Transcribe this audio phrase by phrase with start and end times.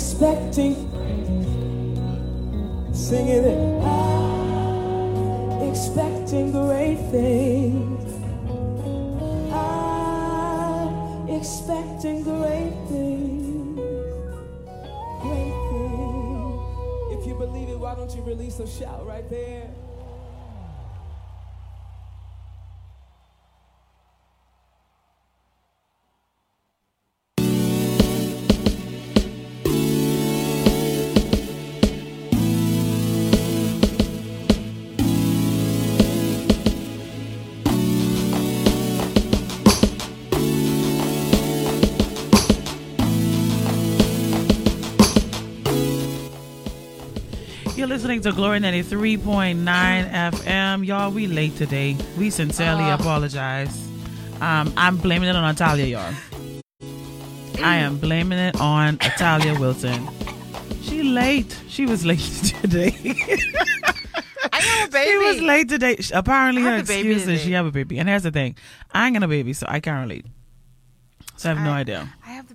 [0.00, 0.74] expecting.
[2.94, 3.60] Singing it.
[5.68, 8.08] Expecting great things.
[9.52, 13.78] I'm expecting great things.
[15.20, 16.62] Great things.
[17.12, 19.68] If you believe it, why don't you release a shout right there?
[47.90, 49.56] Listening to Glory 93.9
[50.12, 50.86] FM.
[50.86, 51.96] Y'all, we late today.
[52.16, 52.94] We sincerely Uh.
[52.94, 53.76] apologize.
[54.40, 56.14] Um, I'm blaming it on Natalia, y'all.
[57.64, 60.08] I am blaming it on Natalia Wilson.
[60.82, 61.58] She late.
[61.68, 62.20] She was late
[62.62, 62.94] today.
[64.52, 65.10] I have a baby.
[65.10, 65.98] she was late today.
[66.14, 67.98] Apparently, her excuse is she have a baby.
[67.98, 68.56] And here's the thing:
[68.94, 70.26] I ain't got a baby, so I can't relate.
[71.36, 72.08] So I have no idea.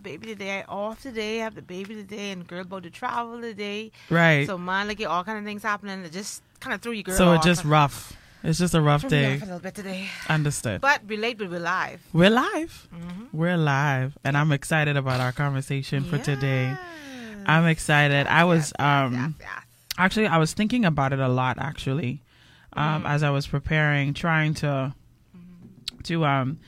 [0.06, 0.60] I have the baby today.
[0.60, 1.42] I off today.
[1.42, 3.92] I have the baby today, and girl about to travel today.
[4.10, 4.46] Right.
[4.46, 6.04] So man, like all kind of things happening.
[6.06, 8.14] It just kind of threw you girl So it's just rough.
[8.44, 9.36] It's just a rough Threw me day.
[9.36, 10.08] off a little bit today.
[10.30, 10.80] Understood.
[10.82, 12.02] But we're late, but we're live.
[12.14, 12.88] We're live.
[12.94, 13.24] Mm-hmm.
[13.38, 16.76] We're live, and I'm excited about our conversation for today.
[17.48, 18.28] I'm excited.
[18.28, 19.64] I was Yes, um yes, yes.
[19.98, 22.22] actually I was thinking about it a lot actually,
[22.74, 23.10] um Mm.
[23.10, 24.94] as I was preparing, trying to
[26.04, 26.60] to um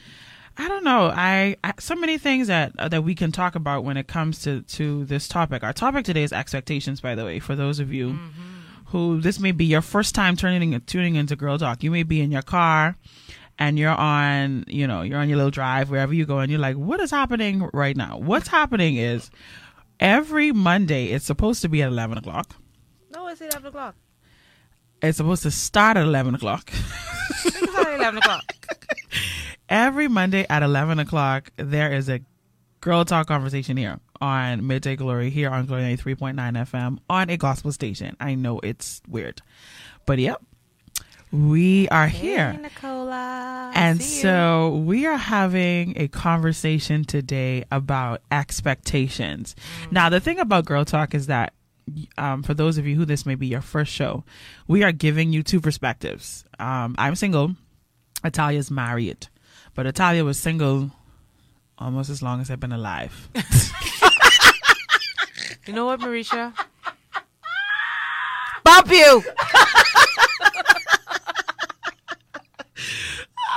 [0.59, 1.11] I don't know.
[1.13, 4.41] I, I so many things that uh, that we can talk about when it comes
[4.43, 5.63] to to this topic.
[5.63, 6.99] Our topic today is expectations.
[7.01, 8.17] By the way, for those of you
[8.87, 12.21] who this may be your first time turning tuning into Girl Talk, you may be
[12.21, 12.95] in your car
[13.59, 16.59] and you're on you know you're on your little drive wherever you go and you're
[16.61, 19.31] like what is happening right now what's happening is
[19.99, 22.55] every monday it's supposed to be at 11 o'clock
[23.11, 23.95] No, it's eleven o'clock.
[25.01, 26.71] it's supposed to start at 11 o'clock
[27.45, 28.43] it's already eleven o'clock.
[29.69, 32.21] every monday at 11 o'clock there is a
[32.81, 36.35] girl talk conversation here on midday glory here on glory 93.9
[36.67, 39.41] fm on a gospel station i know it's weird
[40.05, 40.41] but yep
[41.29, 43.71] we are here Hey, Nicola.
[43.75, 44.21] And See you.
[44.21, 49.53] so we are having a conversation today about expectations.
[49.91, 51.53] Now, the thing about Girl Talk is that,
[52.17, 54.23] um, for those of you who this may be your first show,
[54.69, 56.45] we are giving you two perspectives.
[56.59, 57.55] Um, I'm single,
[58.23, 59.27] Italia's married,
[59.77, 60.89] but Italia was single
[61.77, 63.29] almost as long as I've been alive.
[65.67, 66.51] you know what, Mericha?
[68.63, 69.23] Bump you.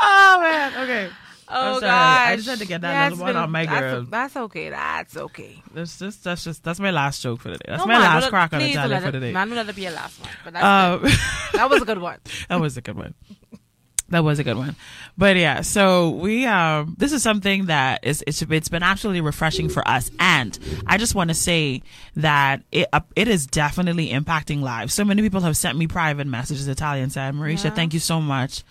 [0.03, 1.09] oh man, okay.
[1.53, 2.29] Oh I'm gosh.
[2.29, 4.05] I just had to get that Yeah, little one been- on my that's, girl.
[4.05, 4.71] That's okay.
[4.71, 5.63] That's okay.
[5.75, 7.65] That's just that's just that's my last joke for today.
[7.67, 9.33] That's No, my man, last let- crack on please don't for it- today.
[9.33, 10.31] Man, don't let it be your last one.
[10.45, 11.03] But that's Um,
[11.55, 12.19] that was a good one.
[12.49, 13.15] that was a good one.
[14.11, 14.75] That was a good one.
[15.17, 19.69] But yeah, so we um this is something that is it's it's been absolutely refreshing
[19.69, 21.83] for us and I just want to say
[22.17, 24.93] that it uh, it is definitely impacting lives.
[24.95, 27.71] So many people have sent me private messages Italian said, "Mericha, Yeah.
[27.71, 28.65] thank you so much."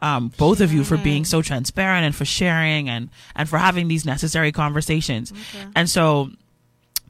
[0.00, 3.88] Um, both of you for being so transparent and for sharing and and for having
[3.88, 5.32] these necessary conversations.
[5.74, 6.30] And so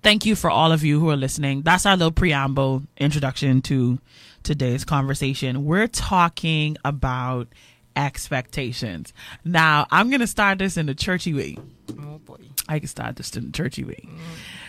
[0.03, 1.63] thank you for all of you who are listening.
[1.63, 3.99] That's our little preamble introduction to
[4.43, 5.65] today's conversation.
[5.65, 7.49] We're talking about
[7.97, 9.13] expectations.
[9.45, 11.57] Now, I'm going to start this in the churchy way.
[11.99, 12.37] Oh boy.
[12.69, 14.09] I can start this in the churchy way.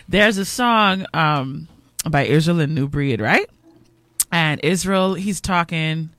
[0.08, 1.68] There's a song um,
[2.08, 3.48] by Israel and New Breed, right?
[4.30, 6.10] And Israel, he's talking,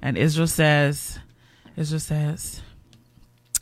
[0.00, 1.18] and Israel says,
[1.76, 2.62] Israel says,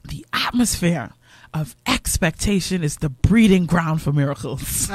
[0.05, 1.13] the atmosphere
[1.55, 4.91] of expectation is the breeding ground for miracles.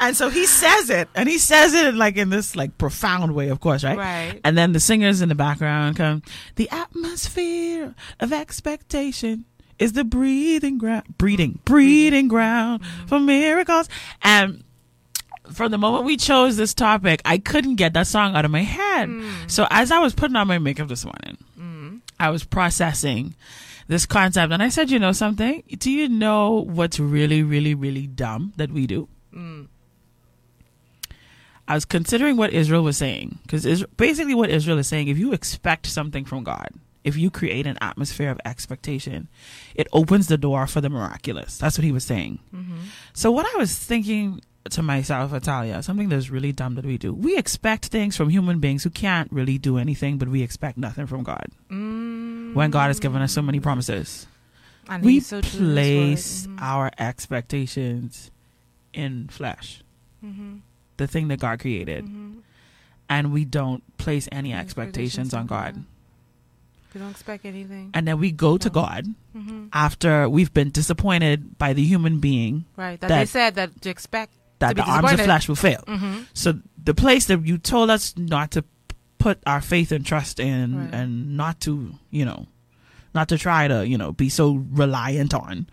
[0.00, 3.48] and so he says it, and he says it like in this like profound way,
[3.48, 3.98] of course, right?
[3.98, 4.40] Right.
[4.44, 6.22] And then the singers in the background come,
[6.56, 9.44] the atmosphere of expectation
[9.78, 13.06] is the breathing ground, breeding, breeding ground mm-hmm.
[13.06, 13.88] for miracles.
[14.22, 14.64] And
[15.52, 18.62] from the moment we chose this topic, I couldn't get that song out of my
[18.62, 19.08] head.
[19.08, 19.50] Mm.
[19.50, 22.00] So as I was putting on my makeup this morning, mm.
[22.18, 23.34] I was processing
[23.86, 25.62] this concept and I said, you know something?
[25.78, 29.08] Do you know what's really, really, really dumb that we do?
[31.66, 35.32] I was considering what Israel was saying because basically what Israel is saying, if you
[35.32, 36.68] expect something from God,
[37.04, 39.28] if you create an atmosphere of expectation,
[39.74, 41.58] it opens the door for the miraculous.
[41.58, 42.38] That's what he was saying.
[42.54, 42.78] Mm-hmm.
[43.12, 44.40] So what I was thinking
[44.70, 47.12] to myself, Italia, something that's really dumb that we do.
[47.12, 51.06] We expect things from human beings who can't really do anything, but we expect nothing
[51.06, 51.46] from God.
[51.68, 54.26] When God has given us so many promises.
[54.88, 55.74] And we so true to his word.
[55.74, 56.60] place Mhm.
[56.60, 58.30] our expectations
[58.92, 59.82] in flesh,
[60.24, 60.60] Mhm.
[60.98, 62.36] the thing that God created, Mhm.
[63.08, 65.74] and we don't place any Expectations expectations on God.
[65.74, 65.84] God.
[66.94, 67.90] We don't expect anything.
[67.92, 68.72] And then we go to No.
[68.72, 73.00] God hmm after we've been disappointed by the human being Right.
[73.00, 74.32] That, That- they said that to expect.
[74.58, 75.82] That the arms of flesh will fail.
[75.86, 78.64] hmm So the place that you told us not to
[79.18, 80.94] put our faith and trust in Right.
[80.94, 82.46] and not to, you know,
[83.14, 85.66] not to try to, you know, be so reliant on.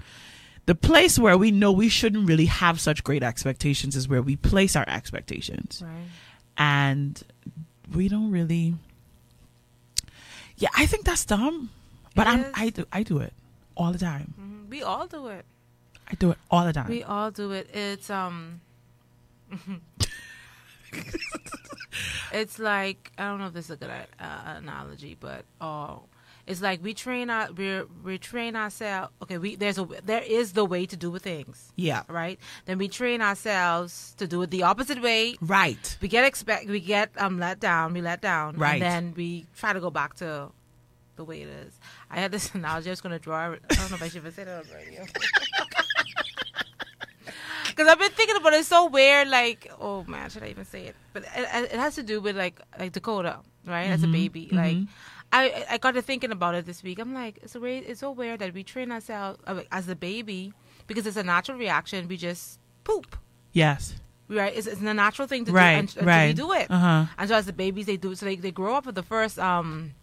[0.68, 4.36] The place where we know we shouldn't really have such great expectations is where we
[4.36, 5.82] place our expectations.
[5.84, 6.08] Right.
[6.58, 7.22] And
[7.94, 8.76] we don't really
[10.58, 11.70] Yeah, I think that's dumb.
[12.16, 12.46] But is.
[12.54, 13.34] I do I do it
[13.76, 14.34] all the time.
[14.38, 15.46] hmm We all do it.
[16.08, 16.88] I do it all the time.
[16.90, 17.70] We all do it.
[17.74, 18.62] It's um.
[22.32, 24.04] it's like I don't know if this is a good uh,
[24.58, 26.04] analogy, but oh,
[26.48, 29.14] it's like we train our we we train ourselves.
[29.22, 32.04] Okay, we there's a there is the way to do things, yeah.
[32.08, 32.40] right?
[32.66, 35.36] Then we train ourselves to do it the opposite way.
[35.42, 35.98] Right.
[36.02, 37.94] We get expect we get um let down.
[37.94, 38.74] We let down, Right.
[38.74, 40.52] And then we try to go back to
[41.16, 41.80] the way it is.
[42.10, 42.90] I had this analogy.
[42.90, 43.52] I was going to draw.
[43.52, 43.62] it.
[43.70, 45.06] I don't know if I should have said it on radio.
[47.72, 48.58] Because I've been thinking about it.
[48.60, 49.28] It's so weird.
[49.30, 50.96] Like, oh man, should I even say it?
[51.14, 53.90] But it, it has to do with like like Dakota, right?
[53.90, 54.88] As a Mhm, baby, like mhm.
[55.34, 57.00] I I got to thinking about it this week.
[57.00, 57.78] I'm like, it's a way.
[57.80, 59.40] It's so weird that we train ourselves
[59.72, 60.54] as a baby
[60.88, 62.08] because it's a natural reaction.
[62.08, 63.16] We just poop,
[63.54, 63.96] Yes.
[64.28, 64.54] right?
[64.56, 65.88] It's, it's a natural thing to Right.
[65.88, 66.28] do, and, right.
[66.28, 66.70] we do it.
[66.70, 67.06] Uh huh.
[67.18, 68.14] And so as the babies, they do.
[68.16, 69.94] So they, they grow up for the first um,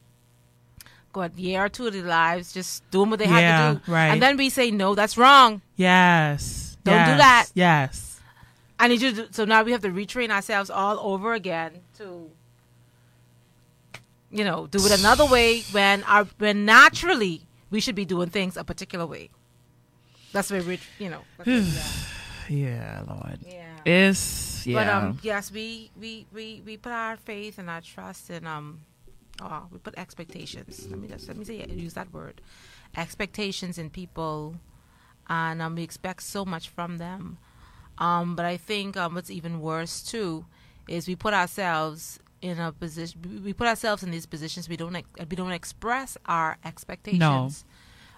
[1.13, 3.93] God, year or two of their lives, just doing what they Yeah, had to do.
[3.93, 4.09] right.
[4.09, 5.61] And then we say, no, that's wrong.
[5.77, 6.68] Yes.
[6.85, 7.47] Don't do that.
[7.55, 8.21] Yes.
[8.79, 9.33] I need you to.
[9.33, 12.31] So now we have to retrain ourselves all over again to,
[14.31, 18.57] you know, do it another way when our when naturally we should be doing things
[18.57, 19.31] a particular way.
[20.33, 21.23] That's where we, you know.
[21.39, 21.83] That's where we are.
[22.51, 23.41] Yeah, Lord.
[23.47, 23.77] yeah.
[23.85, 24.75] It's yeah.
[24.75, 28.81] But um, yes, we, we we we put our faith and our trust in um,
[29.43, 30.87] oh, we put expectations.
[30.89, 32.41] Let me just let me say use that word,
[32.97, 34.55] expectations in people,
[35.29, 37.39] and um, we expect so much from them.
[37.99, 40.45] Um, but I think um, what's even worse too
[40.89, 43.43] is we put ourselves in a position.
[43.45, 44.69] we- put ourselves in these positions.
[44.69, 47.65] We don't ex- we don't express our expectations.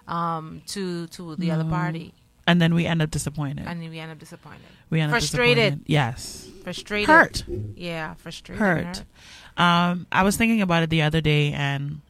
[0.07, 2.13] Um, to to the other party,
[2.47, 3.65] and then we end up disappointed.
[3.67, 5.81] and then we end up disappointed, we end up frustrated.
[5.85, 6.49] Yes.
[6.63, 7.43] frustrated, Hurt.
[7.75, 9.03] Yeah, frustrated, and Hurt.
[9.57, 12.01] Um, I was thinking about it the other day, and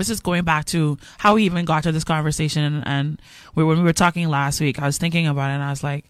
[0.00, 2.64] this is going back to how we even got to this conversation.
[2.64, 3.22] And, and
[3.54, 5.84] we, when we were talking last week, I was thinking about it, and I was
[5.84, 6.04] like,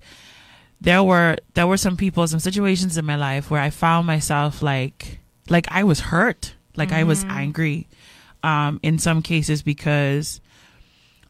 [0.81, 4.62] there were there were some people, some situations in my life where I found myself
[4.62, 7.31] like like I was hurt, like I was Mhm.
[7.31, 7.88] angry,
[8.42, 10.40] um, in some cases because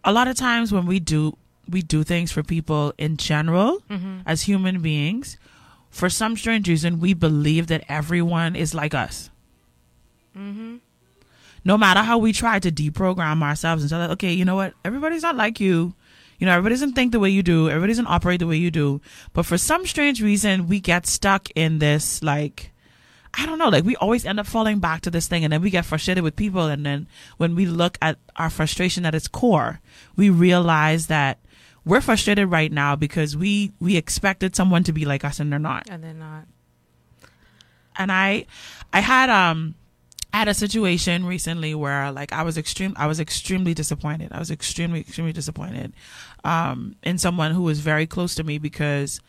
[0.05, 1.37] a lot of times when we do
[1.69, 4.21] we do things for people in general Mm-hmm.
[4.27, 5.37] as human beings,
[5.91, 9.31] for some strange reason, we believe that everyone is like us.
[10.37, 10.77] Mm-hmm.
[11.65, 14.75] No matter how we try to deprogram ourselves and tell that, okay, you know what,
[14.85, 15.95] everybody's not like you.
[16.39, 17.69] You know, everybody doesn't think the way you do.
[17.69, 19.03] Everybody doesn't operate the way you do.
[19.35, 22.73] But for some strange reason, we get stuck in this, like,
[23.35, 25.61] I don't know, like we always end up falling back to this thing and then
[25.61, 26.65] we get frustrated with people.
[26.67, 29.81] And then when we look at our frustration at its core,
[30.17, 31.39] we realize that
[31.85, 35.59] we're frustrated right now because we, we expected someone to be like us and they're
[35.59, 36.47] not And they're not.
[37.97, 38.47] and I
[38.93, 39.75] I had um
[40.33, 44.33] I had a situation recently where like I was extreme I was extremely disappointed.
[44.33, 45.93] I was extremely extremely disappointed
[46.45, 49.21] um in someone who was very close to me because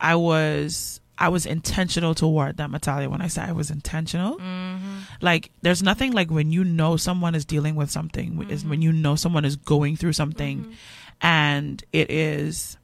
[0.00, 4.36] I was I was intentional toward them, Natalia, when I say I was intentional.
[4.36, 4.98] Mm-hmm.
[5.22, 8.92] Like there's nothing like when you know someone is dealing with something is when you
[8.92, 10.74] know someone is going through something
[11.22, 12.76] and it is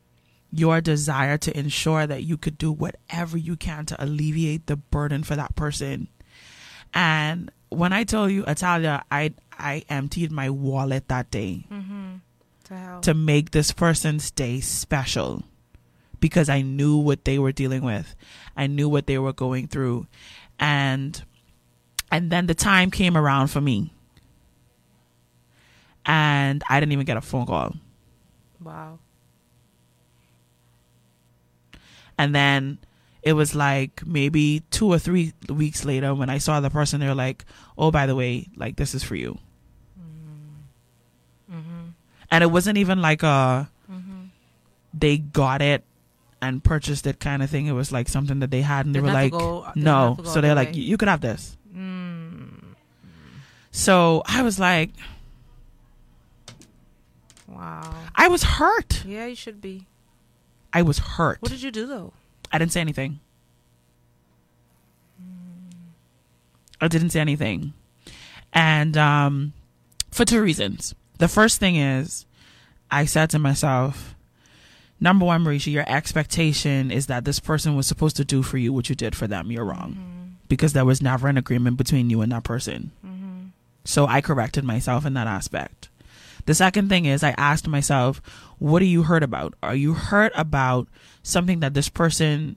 [0.50, 5.22] your desire to ensure that you could do whatever you can to alleviate the burden
[5.22, 6.08] for that person.
[6.94, 12.16] And when I tell you, Italia, I I emptied my wallet that day Mm-hmm.
[12.64, 15.42] To to make this person's day special
[16.20, 18.14] because I knew what they were dealing with.
[18.56, 20.06] I knew what they were going through.
[20.58, 21.22] And
[22.10, 23.92] and then the time came around for me.
[26.04, 27.74] And I didn't even get a phone call.
[28.62, 28.98] wow.
[32.18, 32.78] And then
[33.22, 37.14] it was like maybe two or three weeks later when I saw the person, they're
[37.14, 37.44] like,
[37.78, 39.38] oh, by the way, like this is for you.
[41.50, 41.90] Mm-hmm.
[42.30, 44.24] And it wasn't even like a, Mm-hmm.
[44.94, 45.84] they got it
[46.40, 47.66] and purchased it kind of thing.
[47.66, 50.08] It was like something that they had and they were like, go- no.
[50.08, 51.56] have to go So they're like, you you could have this.
[51.76, 52.74] Mm.
[53.70, 54.90] So I was like,
[57.48, 57.94] Wow.
[58.14, 59.04] I was hurt.
[59.04, 59.86] Yeah, you should be.
[60.72, 61.38] I was hurt.
[61.42, 62.12] What did you do though?
[62.52, 63.20] I didn't say anything.
[66.80, 67.72] I didn't say anything.
[68.52, 69.52] And um,
[70.10, 70.94] for two reasons.
[71.18, 72.26] The first thing is,
[72.90, 74.14] I said to myself,
[75.00, 78.72] number one, Mericha, your expectation is that this person was supposed to do for you
[78.72, 79.50] what you did for them.
[79.50, 80.36] You're wrong.
[80.48, 82.90] Because there was never an agreement between you and that person.
[83.84, 85.88] So I corrected myself in that aspect.
[86.46, 88.20] The second thing is, I asked myself,
[88.58, 89.54] what are you hurt about?
[89.62, 90.88] Are you hurt about
[91.22, 92.56] something that this person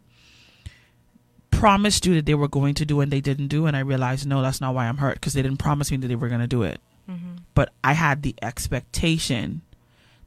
[1.52, 3.66] promised you that they were going to do and they didn't do?
[3.66, 6.08] And I realized, no, that's not why I'm hurt because they didn't promise me that
[6.08, 6.80] they were going to do it.
[7.10, 7.36] Mm-hmm.
[7.54, 9.62] But I had the expectation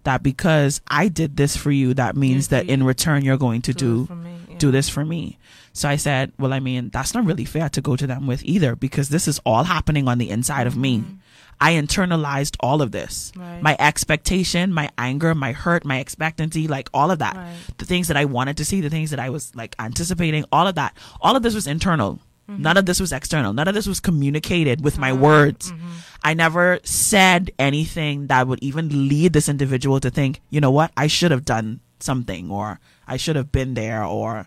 [0.05, 2.73] that because I did this for you, that means that mm-hmm.
[2.73, 4.28] in return you're going to do for me.
[4.28, 4.28] yeah.
[4.59, 5.39] Do this for me.
[5.73, 8.45] So I said, well, I mean, that's not really fair to go to them with
[8.45, 10.99] either because this is all happening on the inside of me.
[10.99, 11.15] Mm-hmm.
[11.61, 13.33] I internalized all of this.
[13.37, 13.61] Right.
[13.61, 17.37] My expectation, my anger, my hurt, my expectancy, like all of that.
[17.37, 17.57] Right.
[17.79, 20.67] The things that I wanted to see, the things that I was like anticipating, all
[20.67, 20.97] of that.
[21.21, 22.21] All of this was internal.
[22.49, 22.63] Mm-hmm.
[22.63, 23.53] None of this was external.
[23.53, 25.73] None of this was communicated with my words.
[25.73, 25.89] Mm-hmm.
[26.23, 30.93] I never said anything that would even lead this individual to think, you know what,
[30.97, 34.47] I should have done something or I should have been there or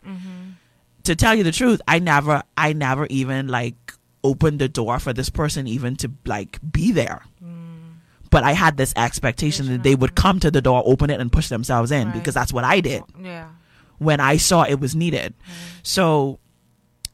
[1.03, 3.75] to tell you the truth, I never I never even like
[4.24, 7.24] opened the door for this person even to like be there.
[7.44, 7.96] Mm.
[8.30, 11.32] But I had this expectation that they would come to the door, open it and
[11.32, 12.13] push themselves in Right.
[12.13, 13.48] because that's what I did Yeah.
[13.98, 15.34] when I saw it was needed.
[15.84, 16.39] So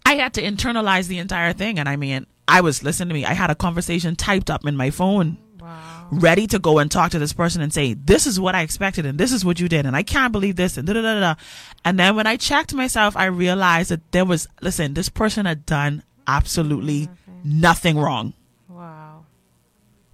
[0.06, 1.80] I had to internalize the entire thing.
[1.80, 4.76] And I mean, I was, listen to me, I had a conversation typed up in
[4.76, 5.38] my phone,
[5.68, 6.08] Wow.
[6.12, 9.06] ready to go and talk to this person and say, this is what I expected
[9.06, 9.86] and this is what you did.
[9.86, 11.36] And I can't believe this and da da da da.
[11.84, 15.66] And then when I checked myself, I realized that there was, listen, this person had
[15.66, 17.10] done absolutely
[17.44, 18.34] nothing wrong
[18.70, 19.26] Wow.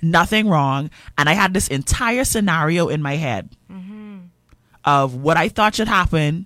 [0.01, 4.17] nothing wrong and i had this entire scenario in my head mm-hmm.
[4.85, 6.45] of what i thought should happen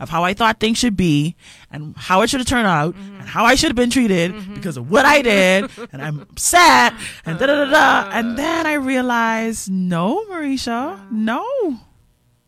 [0.00, 1.36] of how i thought things should be
[1.70, 3.16] and how it should have turned out mm-hmm.
[3.16, 4.54] and how i should have been treated mm-hmm.
[4.54, 6.92] because of what i did and i'm upset
[7.24, 8.10] and da da da da.
[8.18, 11.44] And then i realized no mericha no.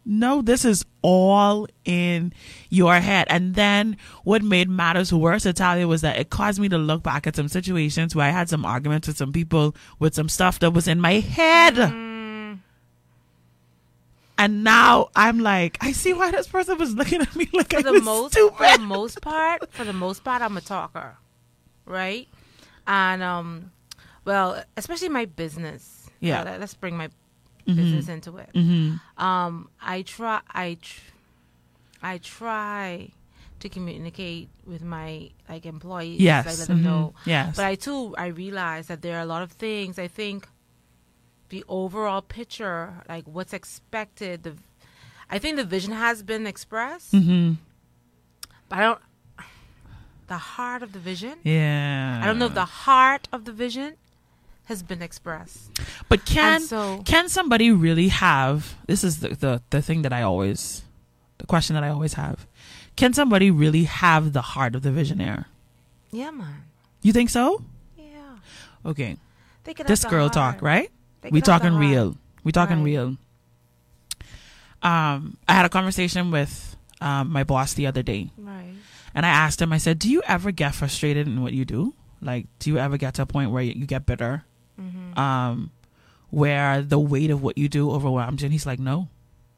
[0.04, 2.32] No, this is all in
[2.70, 3.26] your head.
[3.30, 7.26] And then what made matters worse, Italia, was that it caused me to look back
[7.26, 10.72] at some situations where I had some arguments with some people with some stuff that
[10.72, 11.74] was in my head.
[11.74, 12.09] Mm.
[14.40, 17.78] And now I'm like, I see why this person was looking at me like I
[17.78, 21.18] For the was most, for the most part, for the most part, I'm a talker,
[21.84, 22.26] right?
[22.86, 23.70] And um,
[24.24, 26.08] well, especially my business.
[26.20, 26.42] Yeah.
[26.42, 27.10] Let- Let's bring my
[27.66, 28.48] business into it.
[28.54, 29.22] Mm-hmm.
[29.22, 30.40] Um, I try.
[30.50, 30.78] I.
[30.80, 31.02] Tr-
[32.02, 33.10] I try
[33.60, 36.18] to communicate with my like employees.
[36.18, 36.46] Yes.
[36.46, 37.12] I let them mhm, know.
[37.26, 37.56] Yes.
[37.56, 39.98] But I too I realize that there are a lot of things.
[39.98, 40.48] I think
[41.50, 44.54] the overall picture, like what's expected, the
[45.30, 47.52] I think the vision has been expressed, hmm
[48.68, 49.00] but I don't
[50.28, 51.34] the heart of the vision.
[51.42, 52.20] Yeah.
[52.22, 53.94] I don't know if the heart of the vision
[54.66, 55.70] has been expressed.
[56.08, 60.22] But can so can somebody really have this is the, the the thing that i
[60.22, 60.82] always
[61.38, 62.46] the question that i always have
[62.96, 65.46] can somebody really have the heart of the visionaire
[66.12, 66.62] yeah, man.
[67.02, 67.62] you think so
[67.96, 68.36] Yeah.
[68.86, 69.16] okay
[69.64, 70.58] They could have this girl heart.
[70.58, 70.90] talk right
[71.22, 72.84] They we could have the talking real we talking Right.
[72.84, 73.16] real
[74.82, 78.74] um i had a conversation with um, my boss the other day Right.
[79.14, 81.94] and i asked him i said do you ever get frustrated in what you do
[82.22, 84.44] like do you ever get to a point where you, you get bitter
[84.80, 85.18] Mm-hmm.
[85.18, 85.70] um,
[86.30, 88.46] where the weight of what you do overwhelms you.
[88.46, 89.08] And he's like, no.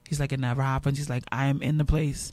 [0.09, 0.99] He's like, it never happens.
[0.99, 2.33] He's like, I am in the place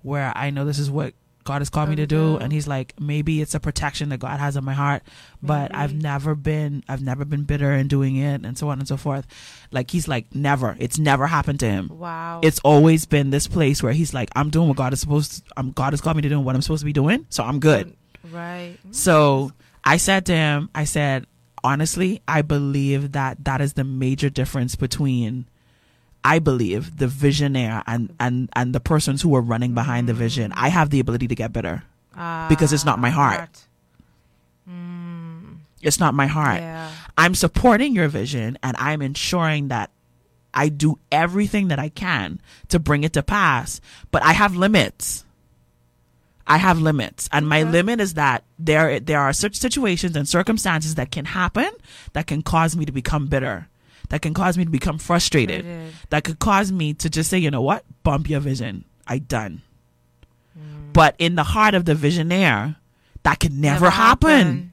[0.00, 1.12] where I know this is what
[1.46, 2.36] God has called me to do.
[2.36, 2.42] Mhm.
[2.42, 5.02] And he's like, maybe it's a protection that God has on my heart,
[5.42, 8.86] but I've never been, I've never been bitter in doing it and so on and
[8.86, 9.26] so forth.
[9.70, 10.76] Like, he's like, never.
[10.78, 11.88] It's never happened to him.
[11.88, 12.40] Wow.
[12.42, 15.52] It's always been this place where he's like, I'm doing what God is supposed to,
[15.56, 17.24] um, God has called me to do what I'm supposed to be doing.
[17.30, 17.96] So I'm good.
[18.30, 18.76] Right.
[18.90, 19.52] So
[19.84, 21.26] I said to him, I said,
[21.64, 25.46] honestly, I believe that that is the major difference between,
[26.26, 30.50] I believe, the visionaire and, and, and the persons who are running behind the vision.
[30.56, 31.84] I have the ability to get bitter.
[32.50, 33.54] because it's not my heart.
[34.68, 36.60] Mm, It's not my heart.
[36.60, 36.90] yeah.
[37.16, 39.90] I'm supporting your vision and I'm ensuring that
[40.52, 43.80] I do everything that I can to bring it to pass,
[44.10, 45.22] but I have limits.
[46.48, 47.70] I have limits, and my Okay.
[47.72, 51.68] limit is that there there are such situations and circumstances that can happen
[52.14, 53.66] that can cause me to become bitter,
[54.08, 55.94] that can cause me to become frustrated, Frustrated.
[56.10, 58.84] that could cause me to just say, you know what, bump your vision.
[59.06, 59.62] I done.
[60.58, 60.92] Mm.
[60.92, 62.76] But in the heart of the visionaire,
[63.22, 64.72] that could never, happen.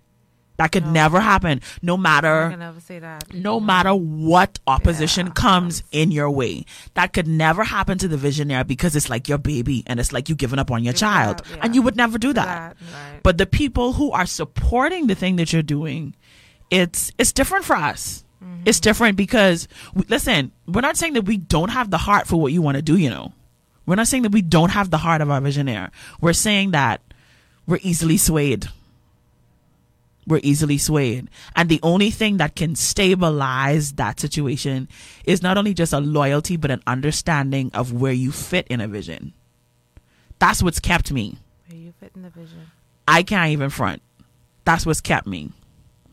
[0.57, 0.91] That could No.
[0.91, 3.33] never happen, no matter can never say that.
[3.33, 5.33] no matter what opposition Yeah.
[5.33, 6.65] comes in your way.
[6.93, 10.29] That could never happen to the visionary because it's like your baby and it's like
[10.29, 11.43] you giving up on your child.
[11.43, 12.45] child, And you would never do that.
[12.45, 13.19] That, right.
[13.23, 16.15] But the people who are supporting the thing that you're doing,
[16.69, 18.23] it's it's different for us.
[18.43, 18.63] Mm-hmm.
[18.65, 19.67] It's different because
[20.09, 22.81] listen, we're not saying that we don't have the heart for what you want to
[22.81, 23.33] do, you know.
[23.85, 25.91] We're not saying that we don't have the heart of our visionaire.
[26.21, 27.01] We're saying that
[27.67, 28.67] we're easily swayed.
[30.25, 31.29] We're easily swayed.
[31.55, 34.87] And the only thing that can stabilize that situation
[35.25, 38.87] is not only just a loyalty, but an understanding of where you fit in a
[38.87, 39.33] vision.
[40.39, 41.37] That's what's kept me.
[41.67, 42.71] Where you fit in the vision.
[43.05, 44.01] I can't even front.
[44.63, 45.51] That's what's kept me.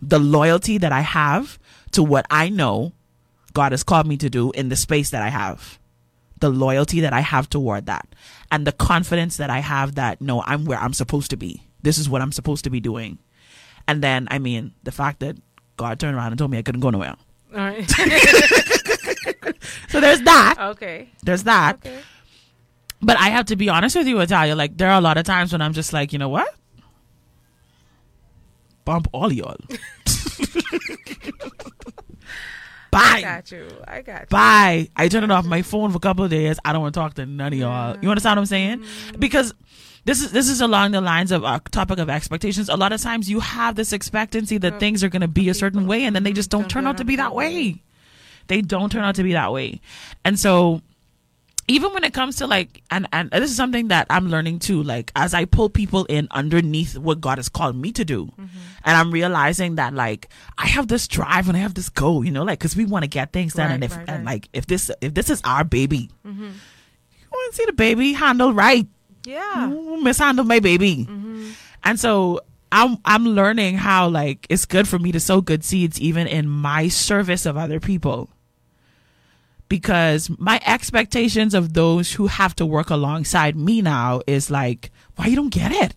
[0.02, 1.59] The loyalty that I have
[1.92, 2.92] to what I know
[3.52, 5.78] God has called me to do in the space that I have.
[6.38, 8.08] The loyalty that I have toward that.
[8.50, 11.62] And the confidence that I have that no, I'm where I'm supposed to be.
[11.82, 13.18] This is what I'm supposed to be doing.
[13.88, 15.36] And then, I mean, the fact that
[15.76, 17.16] God turned around and told me I couldn't go nowhere.
[17.52, 17.90] All right.
[19.88, 20.54] So there's that.
[20.58, 21.08] okay.
[21.22, 21.76] There's that.
[21.76, 21.98] Okay.
[23.02, 24.54] But I have to be honest with you, Italia.
[24.54, 26.48] Like there are a lot of times when I'm just like, you know what?
[28.84, 29.56] Bump all y'all.
[32.92, 33.68] I got you.
[33.86, 34.26] I got you.
[34.28, 34.88] Bye.
[34.96, 36.58] I turned it off my phone for a couple of days.
[36.64, 37.94] I don't want to talk to none of y'all.
[37.94, 38.02] Mm-hmm.
[38.02, 38.84] You understand what I'm saying?
[39.18, 39.54] Because
[40.04, 42.68] this is this is along the lines of our topic of expectations.
[42.68, 45.54] A lot of times you have this expectancy that things are going to be a
[45.54, 47.82] certain way, and then they just don't turn out to be that way.
[48.46, 49.80] They don't turn out to be that way,
[50.24, 50.82] and so
[51.70, 54.82] even when it comes to like and and this is something that I'm learning too
[54.82, 58.46] like as I pull people in underneath what God has called me to do Mm-hmm.
[58.84, 62.32] and I'm realizing that like I have this drive and I have this goal you
[62.32, 64.48] know like cuz we want to get things done Right, and if right, and like
[64.52, 66.42] if this if this is our baby Mm-hmm.
[66.44, 68.86] you want to see the baby handled right
[69.24, 69.70] Yeah.
[69.70, 71.06] Ooh, mishandle my baby
[71.84, 72.40] and so
[72.72, 76.48] I'm I'm learning how like it's good for me to sow good seeds even in
[76.48, 78.30] my service of other people
[79.70, 85.26] because my expectations of those who have to work alongside me now is like why
[85.26, 85.94] you don't get it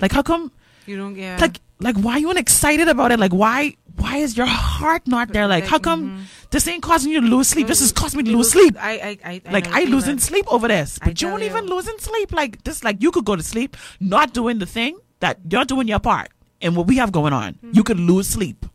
[0.00, 0.52] like how come
[0.86, 1.40] You don't get.
[1.40, 5.32] like like why you ain't excited about it like why why is your heart not
[5.32, 6.22] there like how come mm-hmm.
[6.50, 9.18] this ain't causing you to lose sleep this is causing me to lose sleep I,
[9.24, 10.20] I, I, like I losing know.
[10.20, 11.74] sleep over this, but you don't even you.
[11.74, 12.32] losing sleep.
[12.32, 15.88] Like this, like you could go to sleep not doing the thing that you're doing
[15.88, 16.30] your part
[16.62, 17.54] and what we have going on.
[17.54, 17.70] Mm-hmm.
[17.74, 18.66] You could lose sleep,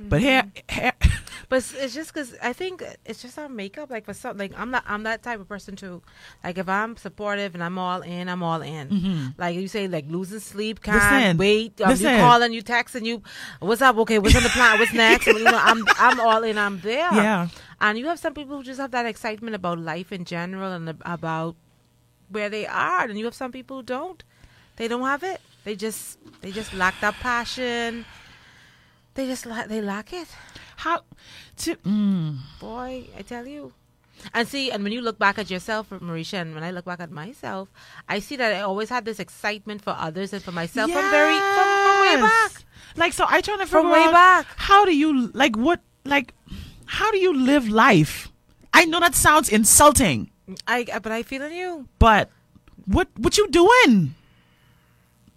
[0.00, 0.92] but here, here
[1.48, 3.88] But it's, just because I think it's just our makeup.
[3.90, 6.02] Like for some, like I'm not, I'm that type of person too.
[6.42, 9.32] Like if I'm supportive and I'm all in, I'm all in.
[9.38, 11.14] Like you say, like losing sleep, can't Mm-hmm.
[11.16, 11.80] Listen, wait.
[11.80, 12.12] Um, listen.
[12.12, 13.22] You calling, you texting, you,
[13.60, 13.96] what's up?
[13.98, 14.78] Okay, what's on the plan?
[14.78, 15.26] What's next?
[15.26, 16.58] you know, I'm, I'm all in.
[16.58, 17.12] I'm there.
[17.12, 17.48] Yeah.
[17.80, 20.96] And you have some people who just have that excitement about life in general and
[21.02, 21.54] about
[22.28, 24.24] where they are, and you have some people who don't.
[24.76, 25.40] They don't have it.
[25.64, 28.04] They just, they just lack that passion.
[29.14, 30.28] They just, la- they lack it.
[30.76, 31.02] How
[31.58, 33.72] to mm, Boy, I tell you.
[34.32, 37.00] And see, and when you look back at yourself, Mericha, and when I look back
[37.00, 37.68] at myself,
[38.08, 41.36] I see that I always had this excitement for others and for myself from very
[41.36, 42.52] from, from way back.
[42.96, 44.46] Like so, I trying to figure From way out back.
[44.56, 46.32] how do you like what like
[46.86, 48.32] how do you live life?
[48.72, 50.30] I know that sounds insulting,
[50.66, 51.88] I but I feel in you.
[51.98, 52.30] but
[52.86, 54.14] what what you doing?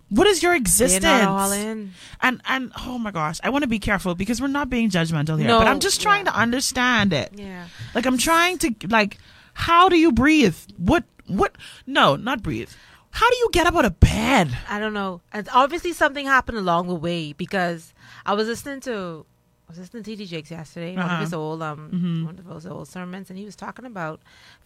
[0.10, 1.04] What is your They're existence?
[1.04, 1.94] not all in.
[2.22, 5.38] And and oh my gosh, I want to be careful because we're not being judgmental
[5.38, 5.48] here.
[5.48, 6.32] No, but I'm just trying yeah.
[6.32, 7.32] to understand it.
[7.36, 7.68] Yeah.
[7.94, 9.18] Like I'm trying to like
[9.54, 10.56] how do you breathe?
[10.78, 12.72] What what no, not breathe.
[13.12, 14.56] How do you get up out of bed?
[14.70, 15.22] I don't know.
[15.32, 17.94] And obviously something happened along the way because
[18.26, 19.26] I was listening to
[19.70, 20.26] was listening to T.D.
[20.26, 21.16] Jakes yesterday, one Uh-huh.
[21.16, 22.26] of his old um Mhm.
[22.26, 24.20] one of those old sermons, and he was talking about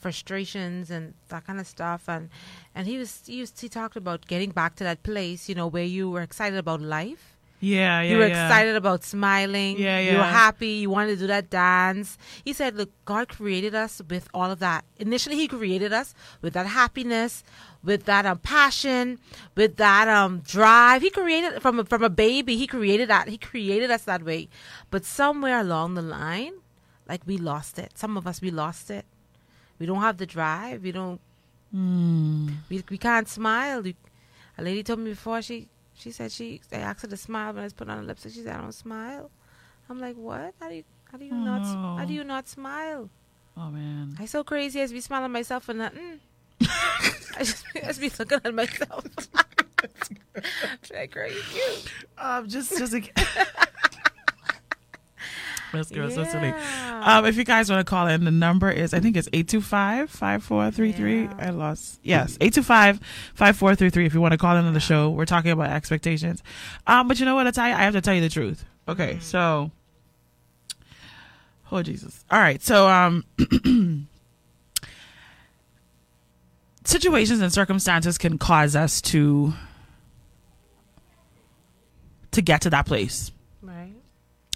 [0.04, 2.30] frustrations and that kind of stuff, and
[2.76, 5.68] and he was he was he talked about getting back to that place, you know,
[5.68, 7.24] where you were excited about life,
[7.60, 8.12] Yeah, yeah.
[8.12, 8.46] you were yeah.
[8.46, 10.12] excited about smiling, Yeah, yeah.
[10.12, 12.18] you were happy, you wanted to do that dance.
[12.44, 14.84] He said, look, God created us with all of that.
[15.00, 17.44] Initially, He created us with that happiness,
[17.84, 19.20] with that um, passion,
[19.56, 21.02] with that um, drive.
[21.02, 22.56] He created from a, from a baby.
[22.58, 23.28] He created that.
[23.28, 24.50] He created us that way.
[24.90, 26.54] But somewhere along the line,
[27.08, 27.98] like we lost it.
[27.98, 29.06] Some of us we lost it.
[29.80, 30.84] We don't have the drive.
[30.84, 31.20] We don't.
[31.76, 32.54] Mm.
[32.70, 33.82] We, we can't smile.
[33.82, 33.96] We-
[34.58, 37.62] a lady told me before she she said she I asked her to smile when
[37.62, 38.34] I was putting on a lipstick.
[38.34, 39.32] She said I don't smile.
[39.90, 40.54] I'm like what?
[40.60, 41.66] How do you how do you Oh, not
[42.00, 43.10] how do you not smile?
[43.58, 44.16] Oh man.
[44.20, 46.20] I so crazy as be smiling at myself and nothing.
[47.36, 49.06] I just I just be looking at myself.
[50.94, 51.90] like crazy.
[52.18, 53.18] Um just just like
[55.72, 56.54] Girls listening.
[56.54, 57.02] Yeah.
[57.04, 61.24] Um, if you guys want to call in, the number is I think it's 825-5433.
[61.24, 61.34] Yeah.
[61.40, 62.00] I lost.
[62.04, 65.10] Yes, 825-5433 if you want to call in on the show.
[65.10, 66.44] We're talking about expectations.
[66.86, 67.58] Um, but you know what?
[67.58, 68.66] I I have to tell you the truth.
[68.88, 69.72] Okay, so
[71.74, 72.24] Oh Jesus.
[72.30, 72.62] All right.
[72.62, 73.26] So um
[76.84, 79.54] situations and circumstances can cause us to
[82.32, 83.32] to get to that place.
[83.62, 83.94] Right.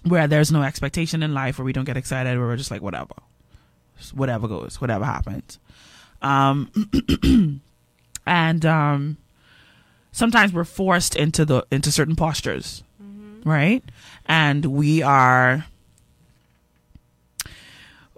[0.04, 2.82] where there's no expectation in life where we don't get excited where we're just like
[2.82, 3.14] whatever.
[3.98, 5.60] Just whatever goes whatever happens.
[6.22, 6.72] Um
[8.26, 9.18] and um
[10.12, 12.84] sometimes we're forced into the into certain postures.
[13.46, 13.84] Right?
[14.26, 15.66] And we are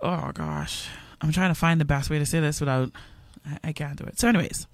[0.02, 0.88] oh gosh.
[1.22, 2.92] I'm trying to find the best way to say this without
[3.46, 4.68] I, I can't do it so anyways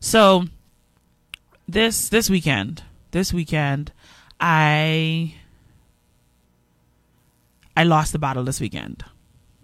[0.00, 0.44] so
[1.68, 3.92] this this weekend this weekend
[4.40, 5.34] i
[7.76, 9.04] I lost the battle this weekend.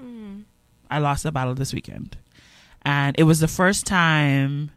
[0.00, 0.44] Mm.
[0.90, 2.18] I lost the battle this weekend.
[2.82, 4.70] And it was the first time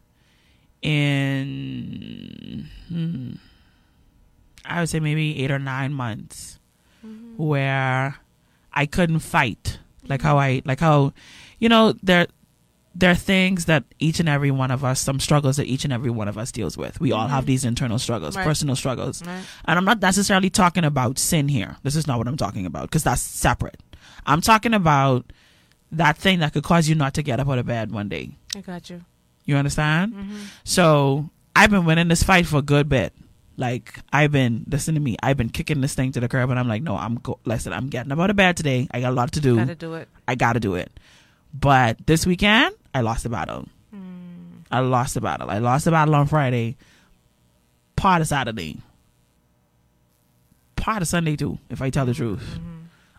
[0.81, 3.33] in, hmm,
[4.63, 6.59] I would say maybe eight or nine months
[7.37, 8.15] where
[8.71, 9.79] I couldn't fight.
[10.07, 11.13] Like how I, like how,
[11.59, 12.27] you know, there,
[12.97, 15.91] there are things that each and every one of us, some struggles that each and
[15.91, 16.99] every one of us deals with.
[17.01, 18.45] We all have these internal struggles, Right.
[18.45, 19.21] personal struggles.
[19.25, 19.43] Right.
[19.65, 21.75] And I'm not necessarily talking about sin here.
[21.83, 23.81] This is not what I'm talking about because that's separate.
[24.25, 25.31] I'm talking about
[25.91, 28.31] that thing that could cause you not to get up out of bed one day.
[28.55, 29.03] I got you.
[29.43, 30.13] You understand?
[30.13, 30.37] Mm-hmm.
[30.63, 33.13] So I've been winning this fight for a good bit.
[33.57, 35.15] Like I've been, listen to me.
[35.21, 37.71] I've been kicking this thing to the curb, and I'm like, no, I'm go- listen.
[37.73, 38.87] I'm getting up out of bed today.
[38.91, 39.55] I got a lot to do.
[39.57, 40.07] Got to do it.
[40.27, 40.91] I got to do it.
[41.53, 43.67] But this weekend, I lost the battle.
[44.71, 45.49] I lost the battle.
[45.51, 46.75] I lost the battle on Friday.
[47.95, 48.79] Part of Saturday.
[50.75, 52.59] Part of Sunday too, if I tell the truth.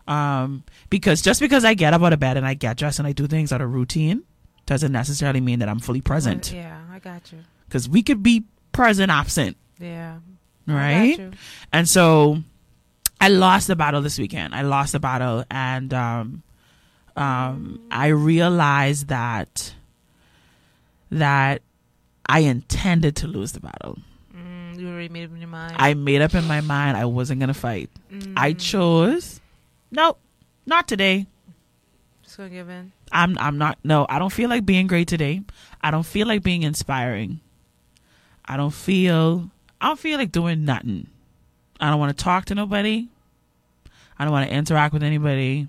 [0.07, 3.07] Um, because just because I get up out of bed and I get dressed and
[3.07, 4.23] I do things out of routine
[4.65, 6.51] doesn't necessarily mean that I'm fully present.
[6.51, 7.39] Yeah, I got you.
[7.67, 10.17] Because we could be present absent, Yeah.
[10.67, 11.17] I right?
[11.17, 11.31] got you.
[11.73, 12.41] And so
[13.19, 14.53] I lost the battle this weekend.
[14.55, 16.43] I lost the battle and um
[17.17, 19.73] um I realized that
[21.11, 21.61] that
[22.27, 23.97] I intended to lose the battle.
[24.35, 25.75] Mm, you already made up in your mind.
[25.77, 27.89] I made up in my mind I wasn't going to fight.
[28.35, 29.39] I chose
[29.91, 30.19] nope,
[30.65, 31.25] not today.
[32.23, 32.91] Just gonna give in.
[33.11, 35.41] I'm I'm not no, I don't feel like being great today.
[35.81, 37.39] I don't feel like being inspiring.
[38.45, 39.49] I don't feel
[39.79, 41.07] I don't feel like doing nothing.
[41.79, 43.07] I don't want to talk to nobody.
[44.19, 45.67] I don't want to interact with anybody.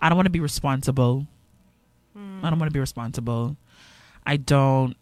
[0.00, 1.26] I don't want to be responsible.
[2.16, 3.56] I don't want to be responsible.
[4.26, 4.96] I don't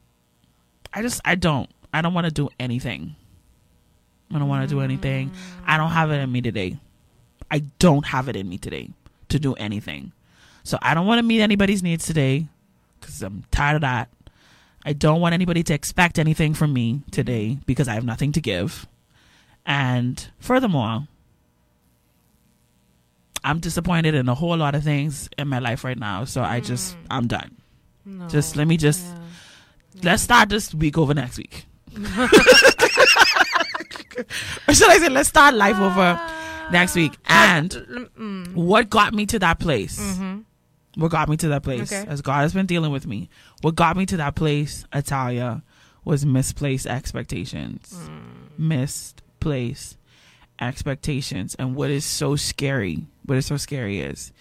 [0.97, 1.69] I just I don't.
[1.93, 3.17] I don't want to do anything.
[4.35, 5.31] I don't want to do anything.
[5.67, 6.79] I don't have it in me today.
[7.51, 8.91] I don't have it in me today
[9.29, 10.13] to do anything.
[10.65, 12.49] So I don't want to meet anybody's needs today
[12.99, 14.09] because I'm tired of that.
[14.85, 18.41] I don't want anybody to expect anything from me today because I have nothing to
[18.41, 18.87] give.
[19.67, 21.09] And furthermore,
[23.47, 26.25] I'm disappointed in a whole lot of things in my life right now.
[26.25, 27.57] So I just, I'm done.
[28.05, 28.29] No.
[28.29, 29.19] Just let me just, Yeah.
[30.11, 31.65] let's start this week over next week.
[34.69, 36.21] or should I say, let's start life over
[36.73, 37.13] next week.
[37.29, 37.71] And
[38.19, 39.99] Mm, what got me to that place?
[40.01, 40.45] mhm.
[40.97, 41.93] What got me to that place?
[41.93, 42.09] Okay.
[42.09, 43.29] As God has been dealing with me,
[43.61, 45.63] what got me to that place, Italia,
[46.05, 47.95] was misplaced expectations.
[48.57, 49.99] Misplaced
[50.59, 51.55] expectations.
[51.59, 54.33] And what is so scary, what is so scary is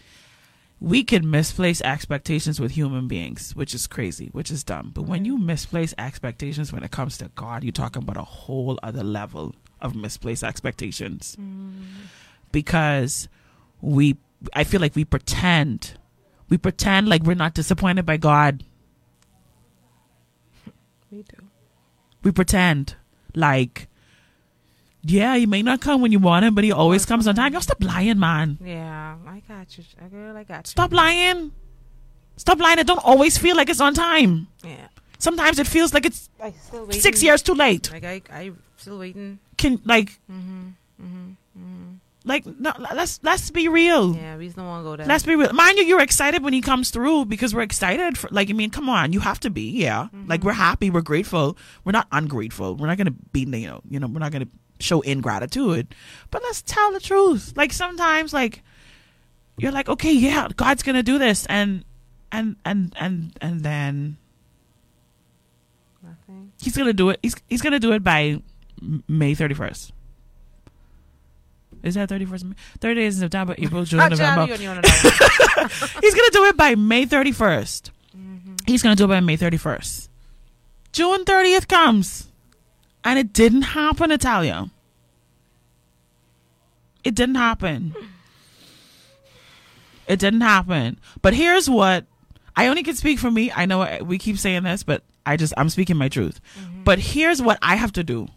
[0.80, 4.92] we can misplace expectations with human beings, which is crazy, which is dumb.
[4.94, 8.78] But when you misplace expectations when it comes to God, you're talking about a whole
[8.84, 11.36] other level of misplaced expectations.
[11.40, 11.86] Mm.
[12.52, 13.28] Because
[13.82, 14.18] we
[14.54, 15.98] I feel like we pretend
[16.50, 18.64] we pretend like we're not disappointed by God.
[21.12, 21.38] We do.
[22.24, 22.96] We pretend
[23.36, 23.88] like
[25.06, 27.54] yeah, he may not come when you want him, but he always comes on time.
[27.54, 28.58] Yo, stop lying, man.
[28.64, 30.36] Yeah, I got you, girl.
[30.36, 30.72] I got you.
[30.72, 31.52] Stop lying.
[32.38, 32.80] Stop lying.
[32.80, 34.48] It don't always feel like it's on time.
[34.64, 34.88] Yeah.
[35.18, 36.30] Sometimes it feels like it's
[36.92, 37.92] six years too late.
[37.92, 39.40] Like I, I still waiting.
[39.58, 40.74] Can like Mhm.
[41.02, 41.36] Mhm.
[42.28, 44.16] Like no, let's let's be real.
[44.16, 45.06] Yeah, we don't want to go there.
[45.06, 45.54] Let's be real.
[45.54, 48.18] Mind you, you're excited when he comes through because we're excited.
[48.18, 49.70] For, like, I mean, come on, you have to be.
[49.70, 51.56] Yeah, like we're happy, we're grateful.
[51.84, 52.76] We're not ungrateful.
[52.76, 54.48] We're not gonna be, you know, you know, we're not gonna
[54.80, 55.94] show ingratitude.
[56.32, 57.54] But let's tell the truth.
[57.56, 58.62] Like sometimes, like
[59.58, 61.84] you're like, okay, yeah, God's gonna do this, and
[62.32, 64.18] and and and and then
[66.04, 66.52] Nothing.
[66.62, 67.20] he's gonna do it.
[67.22, 68.42] He's he's gonna do it by
[69.08, 69.92] May thirty first.
[71.84, 72.44] Is that 31st?
[72.46, 72.56] May?
[72.80, 74.48] 30 days in September, April, June, November.
[74.48, 75.10] Charlie, you're on another
[75.56, 75.70] one.
[76.02, 77.92] He's gonna do it by May 31st.
[78.18, 78.54] Mm-hmm.
[78.66, 80.10] He's gonna do it by May 31st.
[80.94, 82.28] June 30th comes,
[83.06, 84.70] and it didn't happen, Natalia.
[87.04, 87.96] It didn't happen.
[90.08, 91.00] It didn't happen.
[91.22, 92.06] But here's what
[92.56, 93.52] I only can speak for me.
[93.56, 96.42] I know we keep saying this, but I just I'm speaking my truth.
[96.60, 96.84] Mm-hmm.
[96.84, 98.28] But here's what I have to do.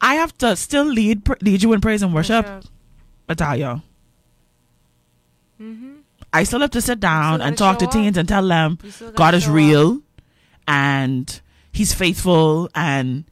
[0.00, 2.46] I have to still lead lead you in praise and worship,
[3.28, 3.82] Natalia.
[5.60, 5.92] Mm-hmm.
[6.32, 7.90] I still have to sit down and talk to up.
[7.92, 9.56] teens and tell them You still gotta God is show up.
[9.56, 10.00] real
[10.66, 11.40] and
[11.72, 13.24] He's faithful and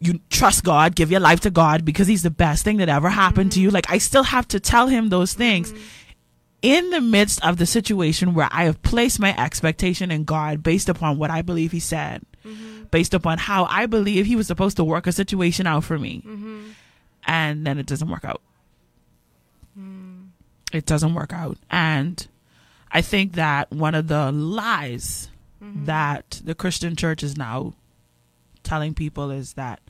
[0.00, 3.08] you trust God, give your life to God because He's the best thing that ever
[3.08, 3.68] happened to you.
[3.68, 3.74] Mm-hmm.
[3.74, 5.82] Like, I still have to tell Him those things mm-hmm.
[6.62, 10.88] in the midst of the situation where I have placed my expectation in God based
[10.88, 12.84] upon what I believe He said, mm-hmm.
[12.90, 16.22] based upon how I believe He was supposed to work a situation out for me.
[17.26, 18.40] And then it doesn't work out.
[19.78, 20.28] Mm.
[20.72, 21.58] It doesn't work out.
[21.70, 22.26] And
[22.92, 25.28] I think that one of the lies
[25.60, 27.74] that the Christian church is now
[28.62, 29.80] telling people is that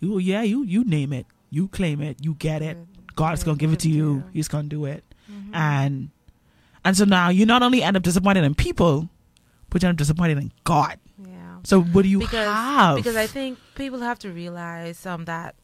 [0.00, 2.76] you yeah, you you name it, you claim it, you get it.
[3.14, 5.04] God's gonna give it to you, he's gonna do it.
[5.52, 6.10] And
[6.84, 9.08] and so now you not only end up disappointed in people,
[9.68, 10.98] but you end up disappointed in God.
[11.22, 11.58] Yeah.
[11.64, 12.96] So what do you because have?
[12.96, 15.54] because I think people have to realize um that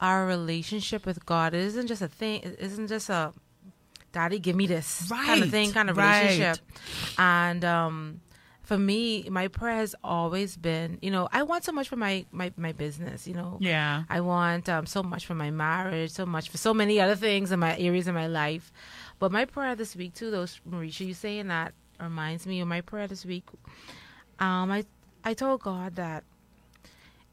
[0.00, 2.40] our relationship with God isn't just a thing.
[2.42, 3.32] It isn't just a
[4.12, 6.22] daddy give me this kind of thing kind of right.
[6.22, 6.58] relationship.
[7.18, 8.20] And um
[8.70, 12.24] for me, my prayer has always been, you know, I want so much for my
[12.30, 13.58] my my business, you know.
[13.60, 14.04] yeah.
[14.08, 17.50] I want um, so much for my marriage, so much for so many other things
[17.50, 18.70] in my areas of my life.
[19.18, 22.80] But my prayer this week too, those Mericha, you saying that reminds me of my
[22.80, 23.42] prayer this week.
[24.38, 24.84] Um, I
[25.24, 26.22] I told God that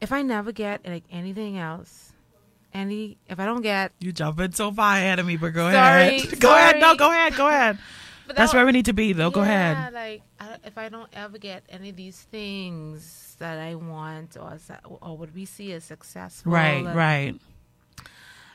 [0.00, 2.14] if I never get like anything else,
[2.74, 6.16] any if I don't get, You jumping so far ahead of me, but go Sorry,
[6.16, 6.40] ahead.
[6.40, 6.80] Go ahead.
[6.80, 7.36] No, go ahead.
[7.36, 7.78] Go ahead.
[8.28, 9.30] But That's where we need to be, though.
[9.30, 9.94] Go yeah, ahead.
[9.94, 14.58] Like I, if I don't ever get any of these things that I want, or
[15.00, 17.34] or what we see as successful, Right, and- right.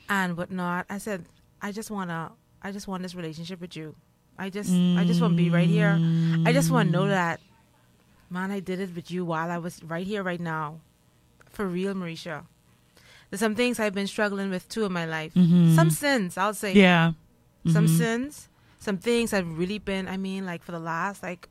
[0.10, 0.86] and whatnot.
[0.90, 1.26] I said,
[1.62, 2.32] I just wanna,
[2.62, 3.96] I just want this relationship with you.
[4.38, 5.98] I just, I just want to be right here.
[6.46, 7.40] I just want to know that,
[8.30, 10.80] man, I did it with you while I was right here, right now,
[11.50, 12.44] for real, Mericha.
[13.30, 15.34] There's some things I've been struggling with too in my life.
[15.34, 16.72] Some sins, I'll say.
[16.72, 16.80] Mm-hmm.
[16.80, 17.12] Yeah.
[17.72, 17.98] Some Mhm.
[17.98, 18.50] sins,
[18.84, 20.08] some things I've really been.
[20.08, 21.50] I mean, like for the last like.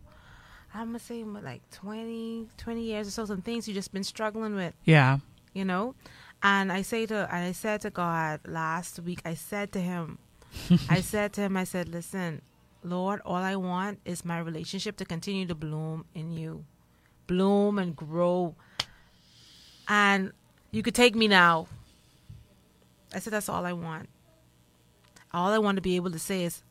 [0.75, 3.27] I'm gonna say like 20, 20 years or so.
[3.27, 5.19] Some things you just been struggling with Yeah.
[5.53, 5.95] you know
[6.43, 10.17] and i say to and i said to god last week i said to him
[10.89, 12.41] i said to him i said listen
[12.83, 16.65] lord all i want is my relationship to continue to bloom in you
[17.29, 18.57] bloom and grow
[19.89, 20.33] and
[20.73, 21.67] you could take me now
[23.15, 24.09] i said that's all i want
[25.33, 26.63] all i want to be able to say is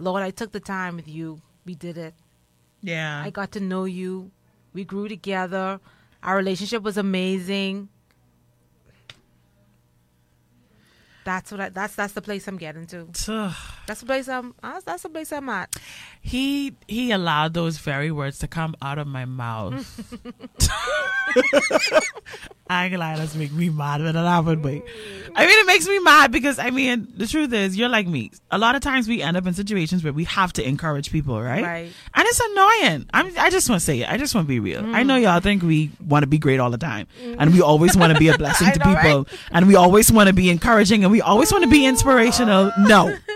[0.00, 2.14] lord i took the time with you we did it
[2.82, 3.22] Yeah.
[3.22, 4.30] I got to know you.
[4.72, 5.78] We grew together.
[6.22, 7.90] Our relationship was amazing.
[11.24, 13.04] That's what I, that's that's the place I'm getting to.
[13.86, 15.68] That's the place I'm that's, that's the place I'm at.
[16.22, 19.84] he he allowed those very words to come out of my mouth.
[22.70, 24.70] I ain't gonna lie, that's make me mad when it happened, but
[25.34, 28.30] I mean it makes me mad because I mean the truth is you're like me.
[28.52, 31.40] A lot of times we end up in situations where we have to encourage people,
[31.42, 31.64] right?
[31.64, 31.92] Right.
[32.14, 33.06] And it's annoying.
[33.12, 34.08] I'm I just want to say it.
[34.08, 34.84] I just want to be real.
[34.94, 35.22] I know Mm.
[35.22, 38.18] y'all think we want to be great all the time, and we always want to
[38.20, 41.20] be a blessing to know, people, and we always want to be encouraging, and we
[41.20, 42.70] always want to be inspirational.
[42.78, 43.16] No.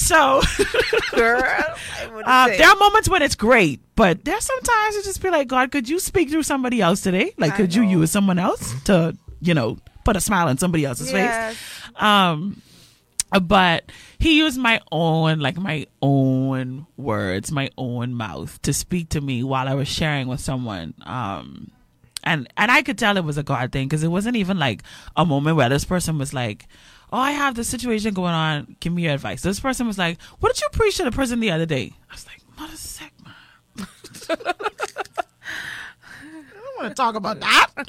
[0.00, 0.40] So
[1.14, 5.28] Girl, I uh, there are moments when it's great, but there's sometimes you just be
[5.28, 7.34] like, God, could you speak through somebody else today?
[7.36, 10.84] Like, I could you use someone else to, you know, put a smile on somebody
[10.86, 11.36] else's Yes.
[11.36, 12.02] face?
[12.02, 12.62] Um,
[13.42, 19.20] but he used my own, like my own words, my own mouth to speak to
[19.20, 20.94] me while I was sharing with someone.
[21.02, 21.70] Um,
[22.24, 24.82] and and I could tell it was a God thing because it wasn't even like
[25.16, 26.66] a moment where this person was like,
[27.12, 28.76] "Oh, I have this situation going on.
[28.80, 31.40] Give me your advice." This person was like, "What did you preach to the prison
[31.40, 33.34] the other day?" I was like, "Mother sick, man."
[34.30, 34.36] I
[36.54, 37.68] don't want to talk about that.
[37.76, 37.82] I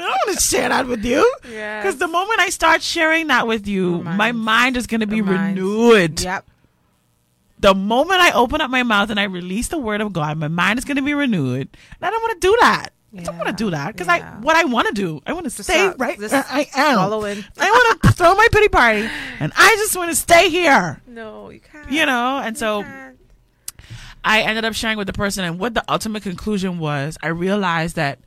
[0.00, 1.30] don't want to share that with you.
[1.50, 1.84] Yes.
[1.84, 5.06] Because the moment I start sharing that with you, Reminds- my mind is going to
[5.06, 6.20] be reminds- renewed.
[6.20, 6.44] Yep.
[7.58, 10.48] The moment I open up my mouth and I release the word of God, my
[10.48, 11.68] mind is going to be renewed.
[11.70, 12.90] And I don't want to do that.
[13.16, 14.36] I don't want to do that because Yeah.
[14.36, 15.20] I what I want to do.
[15.26, 16.96] I want to stay stop- right just where I am.
[16.96, 17.44] follow in.
[17.58, 19.08] I want to throw my pity party,
[19.40, 21.00] and I just want to stay here.
[21.06, 21.90] No, you can't.
[21.90, 23.16] You know, and You so can't.
[24.24, 27.94] I ended up sharing with the person, and what the ultimate conclusion was, I realized
[27.96, 28.18] that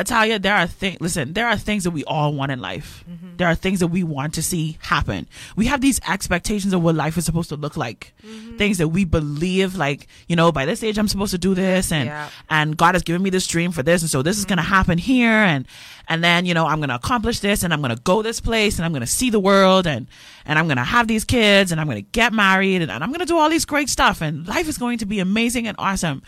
[0.00, 3.04] Italia, there are things, listen, there are things that we all want in life.
[3.08, 3.36] Mm-hmm.
[3.36, 5.28] There are things that we want to see happen.
[5.56, 8.12] We have these expectations of what life is supposed to look like.
[8.26, 8.56] Mm-hmm.
[8.56, 11.92] Things that we believe, like, you know, by this age, I'm supposed to do this
[11.92, 12.30] and, Yeah.
[12.48, 14.02] and God has given me this dream for this.
[14.02, 14.72] And so this is going to mm-hmm.
[14.72, 15.30] happen here.
[15.30, 15.66] And,
[16.08, 18.40] and then, you know, I'm going to accomplish this and I'm going to go this
[18.40, 20.06] place and I'm going to see the world and,
[20.44, 23.04] and I'm going to have these kids and I'm going to get married and, and
[23.04, 25.66] I'm going to do all these great stuff and life is going to be amazing
[25.68, 26.22] and awesome.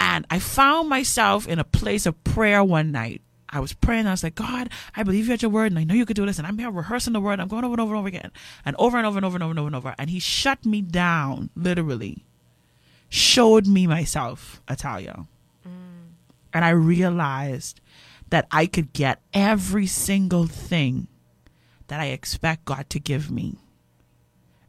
[0.00, 3.22] And I found myself in a place of prayer one night.
[3.50, 4.06] I was praying.
[4.06, 6.16] I was like, God, I believe you at your word, and I know you could
[6.16, 6.38] do this.
[6.38, 7.40] And I'm here rehearsing the word.
[7.40, 8.30] I'm going over and over and over again,
[8.64, 9.94] and over and over and over and over and over and over.
[9.98, 12.26] And He shut me down, literally,
[13.08, 15.26] showed me myself, Italia,
[15.66, 15.70] mm.
[16.52, 17.80] and I realized
[18.28, 21.08] that I could get every single thing
[21.86, 23.56] that I expect God to give me,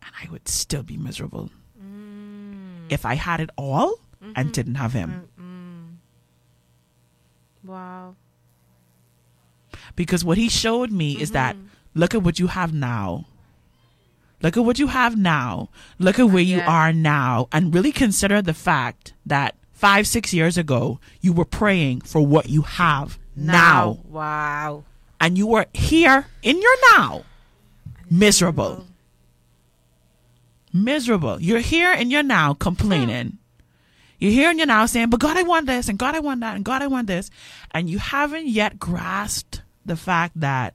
[0.02, 2.86] and I would still be miserable mm.
[2.90, 4.52] if I had it all and mm-hmm.
[4.52, 5.28] didn't have Him.
[5.40, 7.70] Mm-hmm.
[7.70, 8.16] Wow.
[9.96, 11.68] because what he showed me is that mm-hmm.
[11.94, 13.26] look at what you have now.
[14.42, 15.70] Look at what you have now.
[16.00, 16.70] Look at where you Yeah.
[16.70, 17.50] are now.
[17.52, 22.50] And really consider the fact that five six years ago you were praying for what
[22.50, 24.84] you have now, Wow.
[25.20, 27.24] and you were here in your now.
[28.10, 28.88] Miserable.
[30.72, 31.42] Miserable.
[31.42, 33.38] You're here in your now complaining
[34.20, 36.42] you're here in your now saying, but God, I want this, and God, I want
[36.42, 37.32] that, and God, I want this.
[37.72, 40.74] And you haven't yet grasped the fact that,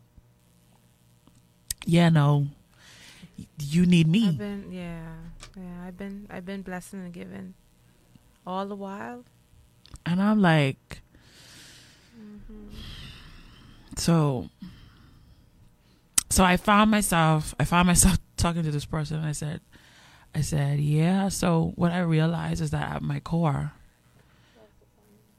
[1.84, 2.46] yeah, no,
[3.60, 4.32] you need I've me.
[4.32, 5.12] been yeah.
[5.56, 7.54] Yeah, I've been I've been blessing and giving
[8.46, 9.24] all the while.
[10.06, 11.02] And I'm like,
[12.18, 12.74] mm-hmm.
[13.96, 14.48] so,
[16.28, 19.60] so I found myself, I found myself talking to this person, and I said,
[20.34, 21.28] I said, yeah.
[21.28, 23.72] So what I realized is that at my core,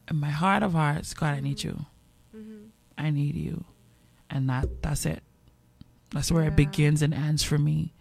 [0.10, 1.86] in my heart of hearts, God, I need you.
[2.98, 3.66] I need you,
[4.30, 5.22] and that that's it.
[6.12, 6.50] That's where Yeah.
[6.52, 7.92] it begins and ends for me.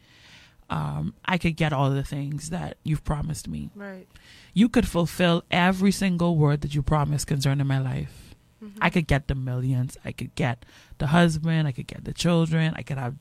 [0.70, 3.70] Um, I could get all the things that you've promised me.
[3.74, 4.06] Right.
[4.52, 8.34] You could fulfill every single word that you promised concerning my life.
[8.80, 9.98] I could get the millions.
[10.06, 10.64] I could get
[10.98, 11.66] the husband.
[11.68, 12.72] I could get the children.
[12.76, 13.16] I could have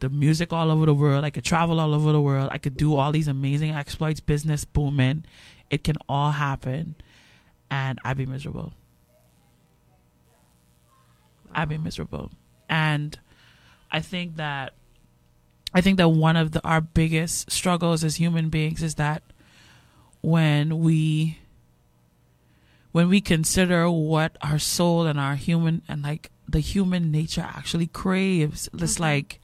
[0.00, 1.24] the music all over the world.
[1.24, 2.48] I could travel all over the world.
[2.52, 5.24] I could do all these amazing exploits, business booming.
[5.70, 6.96] It can all happen.
[7.70, 8.72] And I'd be miserable.
[11.52, 12.30] I'd be miserable.
[12.68, 13.18] And
[13.90, 14.74] I think that
[15.72, 19.22] I think that one of the our biggest struggles as human beings is that
[20.20, 21.38] when we
[22.92, 27.86] when we consider what our soul and our human and like the human nature actually
[27.86, 29.02] craves it's mm-hmm.
[29.02, 29.40] like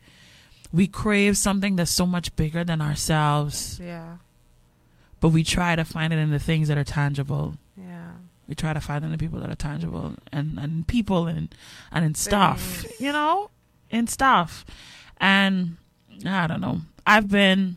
[0.72, 4.16] we crave something that's so much bigger than ourselves Yeah.
[5.20, 8.12] but we try to find it in the things that are tangible Yeah.
[8.48, 11.54] we try to find it in the people that are tangible and and people and
[11.92, 13.50] and in stuff you know
[13.90, 14.64] in stuff
[15.18, 15.76] and
[16.24, 17.76] i don't know i've been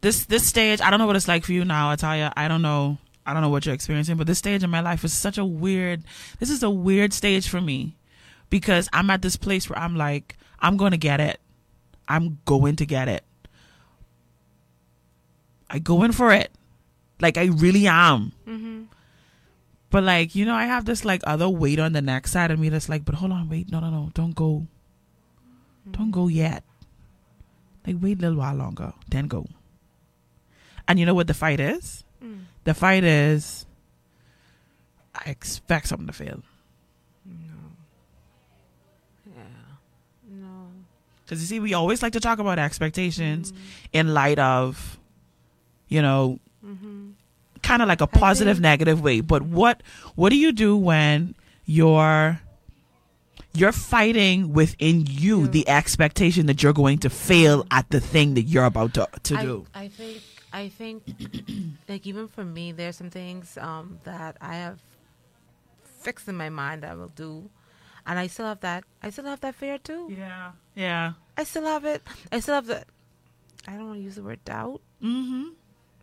[0.00, 2.32] this this stage i don't know what it's like for you now Italia.
[2.36, 5.04] i don't know i don't know what you're experiencing but this stage in my life
[5.04, 6.02] is such a weird
[6.38, 7.96] this is a weird stage for me
[8.50, 11.40] because i'm at this place where i'm like i'm going to get it
[12.08, 13.24] i'm going to get it
[15.70, 16.50] i go in for it
[17.20, 18.82] like i really am Mm-hmm.
[19.90, 22.58] but like, you know, I have this like other weight on the next side of
[22.58, 24.66] me that's like, but hold on, wait, no, no, no, don't go.
[25.92, 26.62] Don't go yet.
[27.86, 29.46] Like wait a little while longer, then go.
[30.86, 32.04] And you know what the fight is?
[32.22, 32.44] Mm.
[32.64, 33.64] The fight is
[35.14, 36.42] I expect something to fail.
[37.24, 37.56] No.
[39.26, 39.42] Yeah.
[40.40, 40.68] No.
[41.28, 43.52] Because you see, we always like to talk about expectations
[43.92, 44.98] in light of,
[45.88, 47.10] you know, Mm-hmm.
[47.62, 49.82] kind of like a positive think- negative way but what
[50.16, 51.34] what do you do when
[51.66, 52.40] you're
[53.54, 55.46] you're fighting within you Yeah.
[55.56, 59.36] the expectation that you're going to fail at the thing that you're about to, to
[59.38, 60.20] I, do I think
[60.52, 61.04] I think
[61.88, 64.80] like even for me there's some things um that I have
[66.02, 67.48] fixed in my mind that I will do
[68.04, 70.10] and I still have that I still have that fear too.
[70.10, 72.02] yeah yeah I still have it.
[72.32, 72.84] I still have the
[73.66, 74.80] I don't want to use the word doubt.
[75.02, 75.48] mm-hmm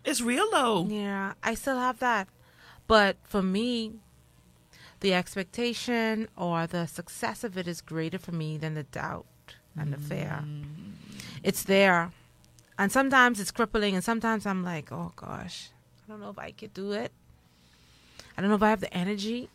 [0.06, 2.28] it's real though Yeah, I still have that.
[2.88, 3.94] But for me,
[5.00, 9.26] the expectation or the success of it is greater for me than the doubt
[9.76, 10.44] and the fear.
[11.42, 12.12] It's there.
[12.78, 15.70] And sometimes it's crippling, and sometimes I'm like, oh gosh,
[16.06, 17.12] I don't know if I could do it.
[18.38, 19.50] I don't know if I have the energy.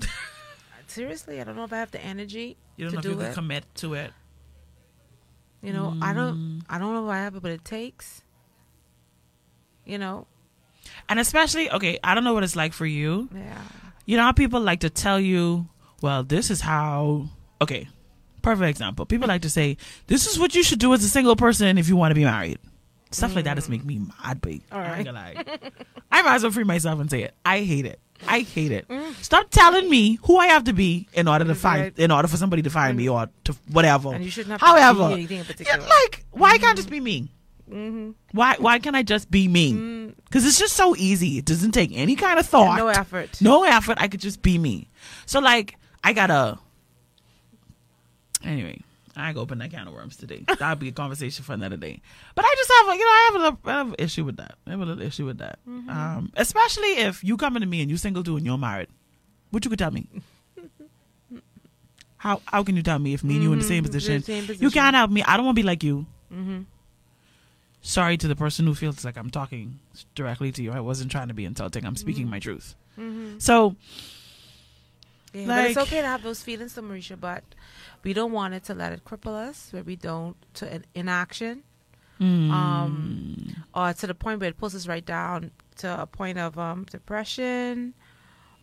[0.88, 3.24] Seriously, I don't know if I have the energy you don't to know if you
[3.26, 4.12] can commit to it
[5.62, 6.62] You know, I don't mm.
[6.68, 8.22] I don't know have it, but it takes.
[9.84, 10.26] You know,
[11.08, 13.62] and especially okay i don't know what it's like for you yeah.
[14.06, 15.68] you know how people like to tell you,
[16.00, 17.28] well, this is how.
[17.60, 17.88] Okay,
[18.40, 19.04] perfect example.
[19.04, 21.88] People like to say, this is what you should do as a single person if
[21.88, 22.58] you want to be married.
[23.10, 23.72] Stuff like that just mm.
[23.72, 24.62] make me mad, babe.
[24.70, 25.04] All right.
[25.06, 25.44] lie.
[26.12, 27.34] I might as well free myself and say it.
[27.44, 28.00] I hate it.
[28.26, 28.88] I hate it.
[28.88, 29.14] Mm.
[29.22, 31.98] Stop telling me who I have to be in order to find, right.
[31.98, 34.14] in order for somebody to find me or to whatever.
[34.14, 36.90] And you shouldn't have to However, be anything in yeah, like why can't I just
[36.90, 37.32] be me?
[37.70, 38.10] mm-hmm.
[38.32, 40.12] Why why can't I just be me?
[40.24, 41.38] Because it's just so easy.
[41.38, 42.76] It doesn't take any kind of thought.
[42.76, 43.40] no effort.
[43.40, 43.98] No effort.
[44.00, 44.88] I could just be me.
[45.26, 46.58] So like I gotta.
[48.44, 48.82] Anyway,
[49.20, 50.44] I ain't open that can of worms today.
[50.46, 52.00] That'll be a conversation for another day.
[52.34, 54.24] But I just have a you know I have a little I have an issue
[54.24, 54.54] with that.
[54.66, 55.58] I have a little issue with that.
[55.68, 55.90] Mm-hmm.
[55.90, 58.88] Um, especially if you coming to me and you single too and you're married.
[59.50, 60.06] What you could tell me?
[62.18, 63.92] How how can you tell me if me and you in the same Mhm, the
[63.92, 64.56] position?
[64.60, 65.22] You can't help me.
[65.22, 66.04] I don't want to be like you.
[66.32, 66.62] Mm-hmm.
[67.80, 69.78] Sorry to the person who feels like I'm talking
[70.16, 70.72] directly to you.
[70.72, 71.84] I wasn't trying to be insulting.
[71.86, 72.74] I'm speaking my truth.
[72.98, 73.38] Mm-hmm.
[73.38, 73.76] So
[75.32, 77.44] Yeah, but it's okay to have those feelings, to Mericha, but
[78.02, 81.62] we don't want it to let it cripple us, where we don't to in- inaction,
[82.20, 86.38] mm, um, or to the point where it pulls us right down to a point
[86.38, 87.94] of um, depression,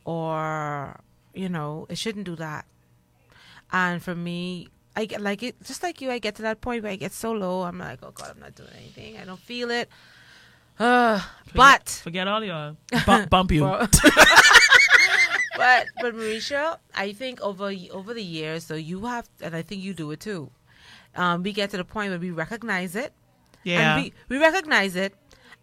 [0.06, 1.00] or
[1.34, 2.66] you know, it shouldn't do that.
[3.72, 6.10] And for me, I get like it, just like you.
[6.12, 7.64] I get to that point where I get so low.
[7.64, 9.18] I'm like, oh God, I'm not doing anything.
[9.18, 9.90] I don't feel it.
[10.78, 11.22] Uh,
[11.54, 12.76] but forget all your
[13.06, 13.64] bump, bump you.
[15.58, 19.82] but but Mericha, I think over over the years, so you have, and I think
[19.84, 20.52] you do it too.
[21.16, 23.14] Um, we get to the point where we recognize it,
[23.64, 23.96] yeah.
[23.96, 25.14] and we we recognize it,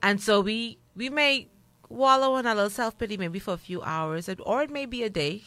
[0.03, 1.49] and so we we may
[1.88, 4.86] wallow in a little self pity maybe for a few hours, and- or it may
[4.86, 5.43] be a day,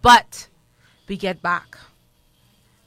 [0.00, 0.48] but
[1.08, 1.78] we get back.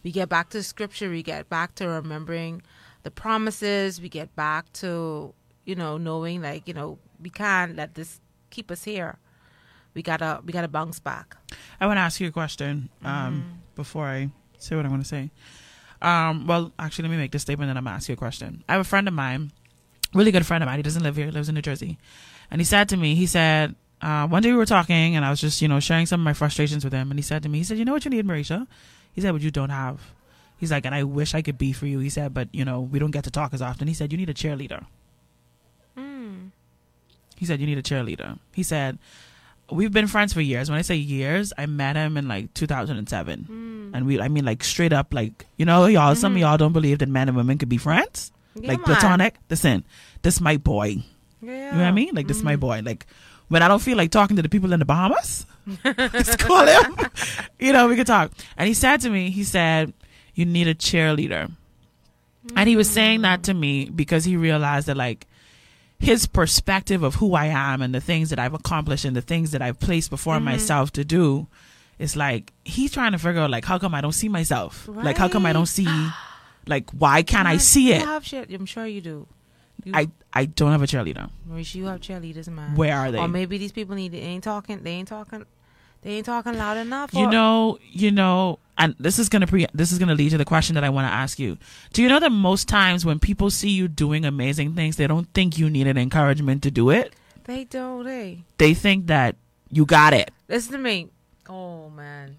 [0.04, 1.10] We get back to scripture.
[1.10, 2.62] We get back to remembering
[3.04, 4.00] the promises.
[4.00, 5.34] We get back to
[5.66, 8.20] you know knowing like you know we can't let this
[8.52, 9.18] keep us here.
[9.96, 11.36] We gotta we gotta bounce back.
[11.80, 14.30] I want to ask you a question um, before I
[14.60, 15.32] say what I want to say.
[16.02, 18.18] Um, well, actually, let me make this statement and I'm going to ask you a
[18.18, 18.64] question.
[18.68, 19.52] I have a friend of mine,
[20.14, 20.78] really good friend of mine.
[20.78, 21.98] He doesn't live here, he lives in New Jersey.
[22.52, 25.30] And he said to me, he said, uh, one day we were talking and I
[25.30, 27.10] was just, you know, sharing some of my frustrations with him.
[27.10, 28.68] And he said to me, he said, you know what you need, Mericha?
[29.14, 30.12] He said, what you don't have.
[30.58, 32.00] He's like, and I wish I could be for you.
[32.00, 33.88] He said, but, you know, we don't get to talk as often.
[33.88, 34.86] He said, you need a cheerleader.
[35.98, 36.52] Mm.
[37.36, 38.40] He said, You need a cheerleader.
[38.54, 38.98] He said,
[39.72, 40.70] We've been friends for years.
[40.70, 43.48] When I say years, I met him in like 2007.
[43.50, 43.96] Mm.
[43.96, 46.74] And we, I mean, like straight up, like, you know, y'all, some of y'all don't
[46.74, 48.32] believe that men and women could be friends.
[48.56, 49.36] Yeah, like platonic.
[49.50, 49.84] Listen,
[50.22, 50.98] this my boy.
[51.42, 51.72] Yeah.
[51.72, 52.14] You know what I mean?
[52.14, 52.82] Like, this my boy.
[52.84, 53.06] Like,
[53.48, 55.46] when I don't feel like talking to the people in the Bahamas,
[55.84, 56.96] just call him.
[57.60, 58.32] you know, we could talk.
[58.58, 59.94] And he said to me, he said,
[60.34, 61.52] You need a cheerleader.
[62.56, 65.26] And he was saying that to me because he realized that, like,
[66.00, 69.52] his perspective of who I am and the things that I've accomplished and the things
[69.52, 70.46] that I've placed before mm-hmm.
[70.46, 71.48] myself to do
[71.98, 74.88] is like, he's trying to figure out, like, how come I don't see myself?
[74.88, 75.88] Like, how come I don't see,
[76.68, 78.02] like, why can't I Man, see it?
[78.02, 79.28] have cheer- I'm sure you do.
[79.84, 81.30] You, I, I don't have a cheerleader.
[81.48, 82.76] Mericha, you have cheerleaders, man.
[82.76, 83.20] Where are they?
[83.20, 84.14] Or maybe these people need.
[84.14, 84.82] They ain't talking.
[84.82, 85.46] They ain't talking.
[86.06, 87.12] They ain't talking loud enough.
[87.16, 90.38] You or- know, you know, and this is gonna pre this is gonna lead to
[90.38, 91.58] the question that I want to ask you.
[91.94, 95.28] Do you know that most times when people see you doing amazing things, they don't
[95.34, 97.14] think you need an encouragement to do it.
[97.46, 98.04] they don't.
[98.06, 99.36] They They think that
[99.72, 100.30] you got it.
[100.48, 101.10] listen to me.
[101.50, 102.36] Oh man.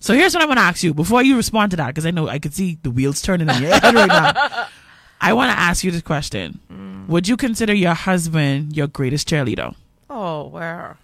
[0.00, 2.10] So here's what I want to ask you before you respond to that, because I
[2.10, 4.66] know I could see the wheels turning in your head right now.
[5.20, 7.06] I want to ask you this question: mm.
[7.08, 9.74] Would you consider your husband your greatest cheerleader?
[10.08, 10.96] Oh where?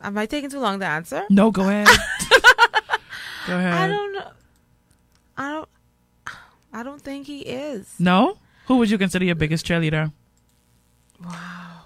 [0.00, 1.24] Am I taking too long to answer?
[1.30, 1.86] No, go ahead.
[3.46, 3.74] go ahead.
[3.74, 4.30] I don't know.
[5.36, 5.68] I don't.
[6.72, 7.94] I don't think he is.
[7.98, 8.38] no.
[8.66, 10.12] Who would you consider your biggest cheerleader?
[11.24, 11.80] Wow.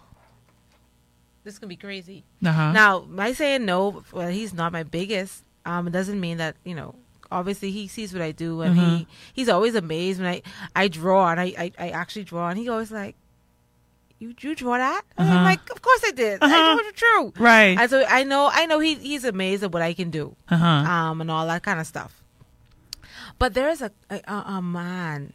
[1.45, 2.25] This can be crazy.
[2.45, 2.73] Uh huh.
[2.73, 5.45] Now, by saying no, well, he's not my biggest.
[5.65, 6.95] Um, it doesn't mean that you know.
[7.31, 8.99] Obviously, he sees what I do, and Mhm.
[8.99, 10.43] he he's always amazed when I
[10.77, 13.17] I draw and I I, I actually draw, and he always like,
[14.23, 15.33] "You you draw that?" Uh-huh.
[15.35, 16.37] I'm like, "Of course I did.
[16.43, 16.55] Uh-huh.
[16.55, 17.75] I know it's true." Right.
[17.79, 20.57] And so I know I know he he's amazed at what I can do, Uh
[20.57, 20.67] huh.
[20.95, 22.13] um, and all that kind of stuff.
[23.39, 24.21] But there is a a,
[24.59, 25.33] a man,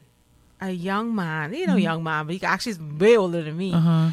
[0.62, 3.74] a young man, you know, young man, but he actually is way older than me.
[3.74, 4.10] Uh huh.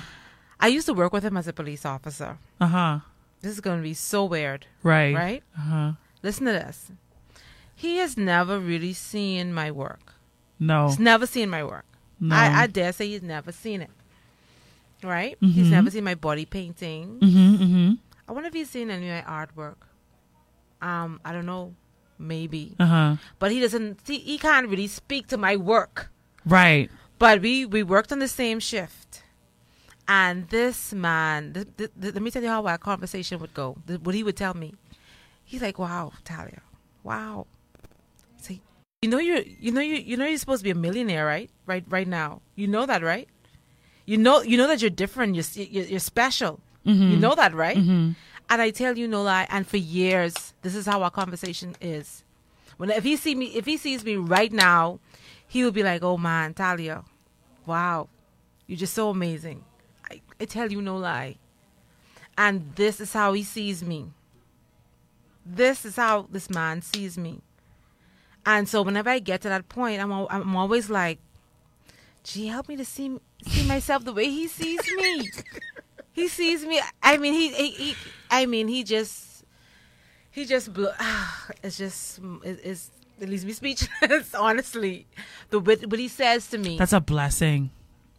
[0.61, 2.39] I used to work with him as a police officer.
[2.61, 2.99] Uh huh.
[3.43, 5.15] This is going to be so weird, Right.
[5.15, 5.43] right?
[5.59, 5.93] Uh huh.
[6.23, 6.91] Listen to this.
[7.77, 10.15] He has never really seen my work.
[10.59, 10.89] No.
[10.89, 11.85] He's never seen my work.
[12.21, 12.35] No.
[12.35, 13.91] I, I dare say he's never seen it.
[15.05, 15.37] Right?
[15.41, 15.71] He's Mhm.
[15.71, 17.19] never seen my body painting.
[17.21, 17.55] Mm-hmm.
[17.63, 17.93] Mm-hmm.
[18.29, 19.77] I wonder if he's seen any of my artwork.
[20.81, 21.75] Um, I don't know.
[22.19, 22.75] Maybe.
[22.79, 23.17] Uh huh.
[23.39, 26.11] But he doesn't see he can't really speak to my work.
[26.47, 26.91] Right.
[27.19, 29.23] But we we worked on the same shift.
[30.07, 33.77] And this man, th- th- th- let me tell you how our conversation would go.
[34.03, 34.75] What he would tell me,
[35.45, 36.61] he's like, "Wow, Talia,
[37.03, 37.47] wow."
[38.37, 38.61] See,
[39.01, 41.49] you know you're, you know you, you know you're supposed to be a millionaire, right?
[41.65, 42.43] Right, right now.
[42.55, 43.29] You know that, right?
[44.07, 45.35] You know, you know that you're different.
[45.35, 46.61] You're, you're, special.
[46.87, 47.11] Mm-hmm.
[47.13, 47.77] You know that, right?
[47.77, 48.13] Mm-hmm.
[48.51, 49.47] And I tell you no lie.
[49.49, 52.25] And for years, this is how our conversation is.
[52.77, 54.99] When if he see me, if he sees me right now,
[55.47, 57.05] he will be like, "Oh man, Talia,
[57.67, 58.09] wow,
[58.67, 59.65] you're just so amazing."
[60.11, 61.37] I, I tell you no lie.
[62.37, 64.11] And this is how he sees me.
[65.47, 67.43] This is how this man sees me.
[68.45, 71.19] And so whenever I get to that point, I'm I'm always like,
[72.25, 75.31] "Gee, help me to see see myself the way he sees me."
[76.13, 76.81] he sees me.
[77.03, 77.97] I mean, he, he, he
[78.31, 79.45] I mean, he just
[80.31, 80.89] he just blew.
[81.63, 82.91] it's just it's
[83.21, 84.35] it leaves me speechless.
[84.39, 85.07] honestly,
[85.51, 86.79] the what, what he says to me.
[86.79, 87.71] That's a blessing.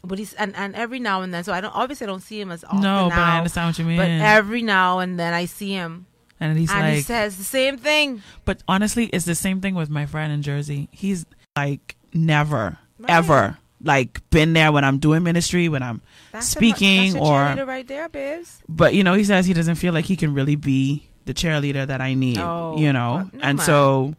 [0.03, 1.43] But he's and, and every now and then.
[1.43, 3.09] So I don't obviously I don't see him as often no, now.
[3.09, 3.97] but I understand what you mean.
[3.97, 6.05] But every now and then I see him,
[6.39, 8.21] and he's and he says the same thing.
[8.45, 10.89] but honestly, it's the same thing with my friend in Jersey.
[10.91, 13.09] He's like never, Right.
[13.09, 17.37] ever like been there when I'm doing ministry, when I'm That's a- speaking, that's or
[17.39, 18.61] cheerleader right there, babes.
[18.67, 21.87] but you know he says he doesn't feel like he can really be the cheerleader
[21.87, 22.37] that I need.
[22.39, 23.65] Oh, you know, no, and man.
[23.65, 24.13] so,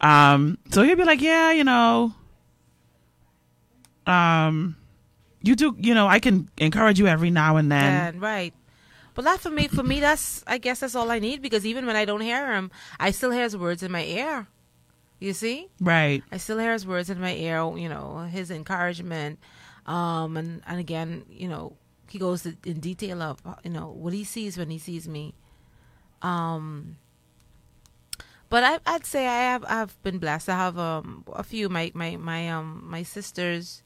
[0.00, 2.14] um, so he'll be like, yeah, you know,
[4.06, 4.76] um,
[5.42, 8.18] you do, you know, I can encourage you every now and then.
[8.20, 8.54] Right.
[9.14, 11.84] But that for me, for me, that's I guess that's all I need because even
[11.86, 14.46] when I don't hear him, I still hear his words in my ear.
[15.22, 16.22] You see, Right.
[16.32, 17.62] I still hear his words in my ear.
[17.78, 19.38] You know, his encouragement,
[19.86, 21.76] um, and and again, you know,
[22.08, 25.34] he goes in detail of you know what he sees when he sees me.
[26.22, 26.96] Um,
[28.48, 30.48] but I, I'd say I have I've been blessed.
[30.48, 33.82] I have um a few my my my um my sisters,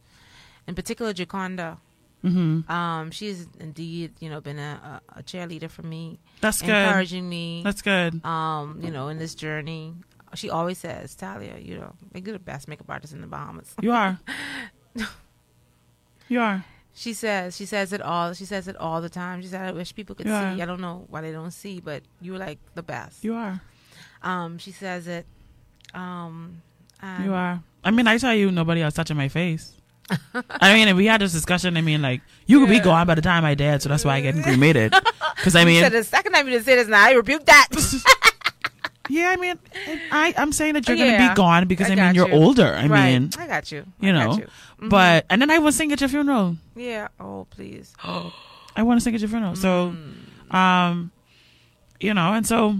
[0.66, 1.78] in particular Jaconda.
[2.24, 2.70] Mm-hmm.
[2.72, 6.70] Um, she's indeed, you know, been a, a, a cheerleader for me, That's good.
[6.70, 7.60] encouraging me.
[7.62, 8.24] That's good.
[8.24, 9.94] um, you know, in this journey.
[10.36, 13.74] She always says, Talia, you know, you're the best makeup artist in the Bahamas.
[13.82, 14.18] You are.
[16.28, 16.64] you are.
[16.94, 18.32] She says, she says it all.
[18.32, 19.42] She says it all the time.
[19.42, 20.54] She said, I wish people could Yeah.
[20.56, 20.62] see.
[20.62, 23.22] I don't know why they don't see, but you're like the best.
[23.22, 23.60] You are.
[24.22, 25.26] Um, she says it.
[25.94, 26.62] Um,
[27.22, 27.62] You are.
[27.84, 29.72] I mean, I tell you, nobody else touching my face.
[30.60, 33.14] I mean, if we had this discussion, I mean, like, you could be gone by
[33.14, 34.94] the time I dead, so that's why I get cremated.
[35.36, 37.68] Because, I mean, said the second time you just say this now, I rebuke that.
[39.08, 39.58] Yeah, I mean,
[40.10, 41.30] I, I'm saying that you're going to Yeah.
[41.30, 42.34] be gone because, I I, mean, got you're you.
[42.34, 42.74] older.
[42.74, 43.12] I right.
[43.12, 43.84] mean, I got you.
[44.00, 44.46] you I know, got you.
[44.82, 44.90] Mhm.
[44.90, 46.56] but, and then I was sing at your funeral.
[46.74, 47.08] yeah.
[47.20, 47.94] Oh, please.
[48.04, 48.32] Oh.
[48.76, 49.56] I want to sing at your funeral.
[49.56, 49.94] So,
[50.50, 50.54] Mm.
[50.54, 51.10] um,
[52.00, 52.76] you know, and so,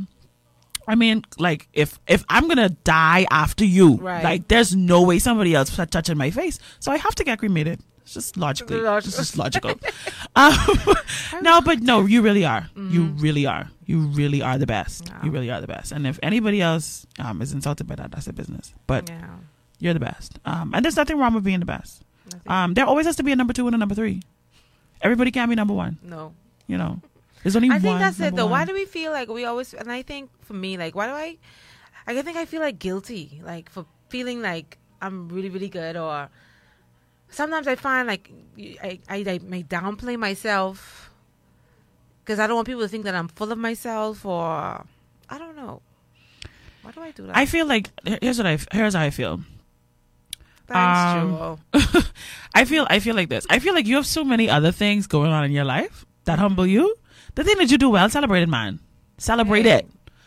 [0.88, 4.22] I mean, like, if if I'm gonna die after you, Right.
[4.22, 7.38] like, there's no way somebody else t- touching my face, so I have to get
[7.38, 7.80] cremated.
[8.02, 9.08] It's just logically, Logical.
[9.08, 9.74] it's just logical.
[10.36, 10.54] um,
[11.42, 12.68] no, but no, you really are.
[12.76, 13.68] You really are.
[13.87, 15.11] You really are the best.
[15.22, 15.93] You really are the best.
[15.93, 18.74] And if anybody else um is insulted by that, that's their business.
[18.87, 19.11] But
[19.78, 20.39] you're the best.
[20.45, 22.03] Um, and there's nothing wrong with being the best.
[22.47, 24.22] Um, there always has to be a number two and a number three.
[25.03, 25.99] Everybody can't be number one.
[26.03, 26.34] no.
[26.66, 27.01] You know,
[27.45, 27.80] there's only I one.
[27.80, 28.47] think that's it though.
[28.49, 29.72] Why do we feel like we always?
[29.72, 31.39] And I think for me, like, why do I?
[32.09, 36.28] I think I feel like guilty, like for feeling like I'm really, really good, or
[37.30, 38.32] sometimes I find like
[38.82, 41.05] I I may downplay myself
[42.26, 45.54] because I don't want people to think that I'm full of myself, or I don't
[45.54, 45.80] know.
[46.82, 47.36] Why do I do that?
[47.36, 47.88] I feel like
[48.20, 49.40] here's what I here's how I feel.
[50.66, 52.02] Thanks, um.
[52.54, 53.46] I feel I feel like this.
[53.48, 56.40] I feel like you have so many other things going on in your life that
[56.40, 56.96] humble you.
[57.36, 58.80] The thing that you do well, celebrate it, man.
[59.18, 59.76] Celebrate Yeah.
[59.76, 59.86] it.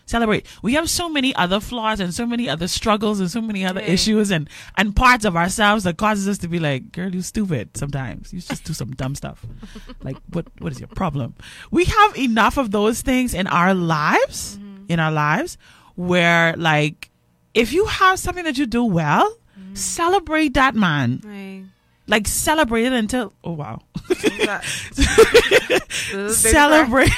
[0.09, 0.47] Celebrate.
[0.63, 3.79] We have so many other flaws and so many other struggles and so many other
[3.79, 7.77] issues and and parts of ourselves that causes us to be like, girl, you stupid.
[7.77, 9.45] Sometimes you just do some dumb stuff.
[10.01, 11.35] Like what what is your problem?
[11.69, 14.85] We have enough of those things in our lives, mm-hmm.
[14.89, 15.59] in our lives,
[15.93, 17.11] where like
[17.53, 19.75] if you have something that you do well, mm-hmm.
[19.75, 21.21] celebrate that man.
[21.21, 21.65] Hey,
[22.09, 23.81] Like celebrate it until oh wow.
[24.07, 24.63] who's that?
[24.97, 27.11] This is Baby celebrate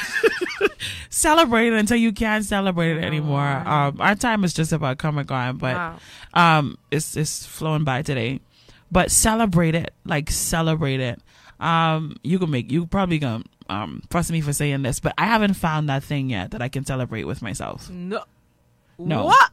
[1.10, 3.64] celebrate it until you can't celebrate it anymore.
[3.66, 3.72] Oh.
[3.72, 5.98] Um our time is just about come and gone, but Wow.
[6.34, 8.40] um it's it's flowing by today.
[8.92, 9.94] But celebrate it.
[10.06, 11.22] Like celebrate it.
[11.60, 15.26] Um you can make you probably gonna um fuss me for saying this, but I
[15.26, 17.90] haven't found that thing yet that I can celebrate with myself.
[17.90, 18.24] No.
[19.00, 19.26] No.
[19.26, 19.52] What?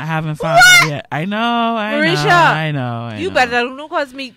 [0.00, 1.08] I haven't found it yet.
[1.10, 1.36] I know,
[1.76, 3.08] I Mericha, know, I know.
[3.12, 3.34] I You know.
[3.34, 4.32] better don't cause me.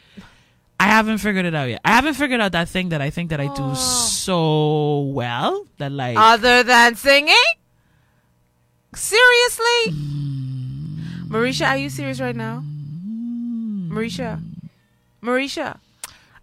[0.82, 1.80] I haven't figured it out yet.
[1.86, 3.74] I haven't figured out that thing that I think that I do Oh.
[3.76, 7.36] so well that like Other than singing?
[8.96, 9.94] Seriously?
[11.30, 12.64] Mericha, are you serious right now?
[13.94, 14.42] Mericha.
[15.22, 15.78] Mericha.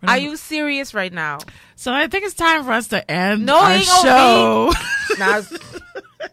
[0.02, 1.38] We're you serious right now?
[1.74, 4.72] So I think it's time for us to end No, our it ain't gonna show.
[5.18, 5.42] Now,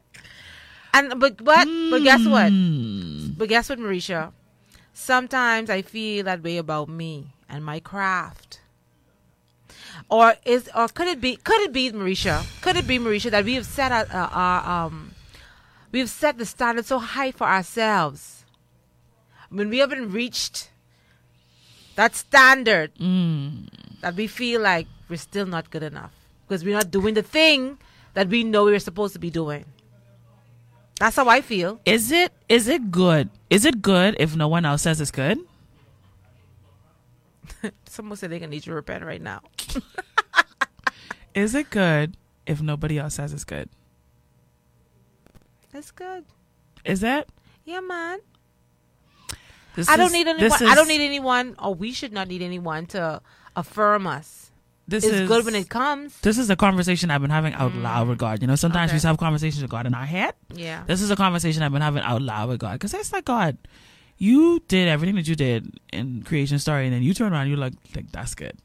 [0.94, 2.50] and but but but guess what?
[2.52, 3.32] Hmm.
[3.36, 4.32] But guess what, Mericha?
[4.94, 8.60] Sometimes I feel that way about me and my craft.
[10.10, 12.44] Or is or could it be could it be Mericha?
[12.62, 15.12] Could it be Mericha that we have set our, uh, our um
[15.92, 18.44] we have set the standard so high for ourselves
[19.50, 20.70] when we haven't reached
[21.96, 23.70] that standard Mm.
[24.02, 26.12] that we feel like we're still not good enough
[26.48, 27.78] because we're not doing the thing
[28.16, 29.64] that we know we're supposed to be doing.
[31.00, 31.80] That's how I feel.
[31.86, 33.30] Is it is it good?
[33.50, 35.40] Is it good if no one else says it's good?
[37.86, 39.42] Someone said they're gonna need to repent right now.
[41.36, 43.70] Is it good if nobody else says it's good?
[45.72, 46.24] That's good.
[46.86, 47.28] Is that?
[47.66, 48.20] Yeah, man.
[49.76, 50.64] This I don't is- need anyone.
[50.64, 53.22] I don't need anyone, or we should not need anyone to
[53.56, 54.52] affirm us.
[54.88, 56.20] This it's is good when it comes.
[56.20, 58.10] This is a conversation I've been having out loud mm.
[58.10, 58.42] with God.
[58.42, 59.08] You know, sometimes we Okay.
[59.08, 60.36] have conversations with God in our head.
[60.54, 60.84] Yeah.
[60.86, 63.58] This is a conversation I've been having out loud with God because it's like God,
[64.18, 67.50] you did everything that you did in creation story, and then you turn around, and
[67.52, 68.58] you're like, like that's good.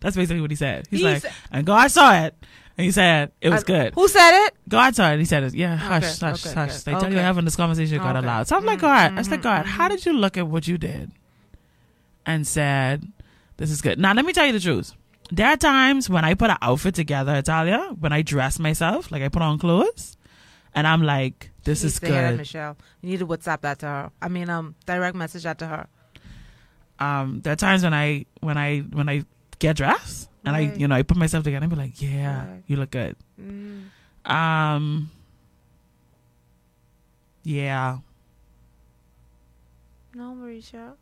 [0.00, 0.86] That's basically what he said.
[0.90, 2.34] He's He like, said- and God saw it,
[2.76, 3.94] and he said it was Uh, good.
[3.94, 4.54] Who said it?
[4.68, 5.12] God saw it.
[5.14, 5.54] And he said, it.
[5.54, 7.14] "Yeah, hush, Okay, hush, okay, hush." They tell you Okay.
[7.14, 8.24] you're having this conversation God Okay.
[8.26, 8.46] aloud.
[8.46, 10.68] So I'm like, God, I was like, mhm, God, how did you look at what
[10.68, 11.10] you did
[12.26, 13.10] and said,
[13.56, 13.98] "This is good"?
[13.98, 14.92] Now, let me tell you the truth.
[15.30, 19.22] There are times when I put an outfit together, Italia, when I dress myself, like
[19.22, 20.16] I put on clothes,
[20.74, 22.76] and I'm like, "This is need to hear that, good." Michelle.
[23.02, 24.10] You need to WhatsApp that to her.
[24.22, 25.86] I mean, um, direct message that to her.
[26.98, 29.24] Um, there are times when I when I when I
[29.58, 32.62] get dressed and I you know I put myself together and be like, "Yeah, Right.
[32.66, 33.84] you look good." Mm.
[34.30, 35.10] Um,
[37.44, 37.98] yeah.
[40.14, 40.94] No, Mericha.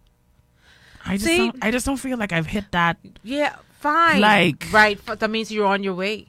[1.04, 1.38] I just See?
[1.38, 2.98] don't, I just don't feel like I've hit that.
[3.22, 4.20] Yeah, fine.
[4.20, 4.98] Like- right.
[5.07, 6.26] That means you're on your way.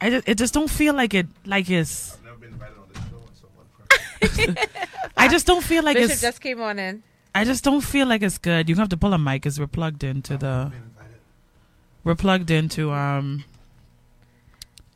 [0.00, 2.14] I just, it just don't feel like it like it's.
[2.14, 4.21] I've never been invited on this show, and so what?
[5.16, 6.20] I just don't feel like Bishop it's.
[6.20, 7.02] just came on in.
[7.34, 8.68] I just don't feel like it's good.
[8.68, 10.72] You have to pull a mic because we're plugged into the.
[12.04, 13.44] We're plugged into um.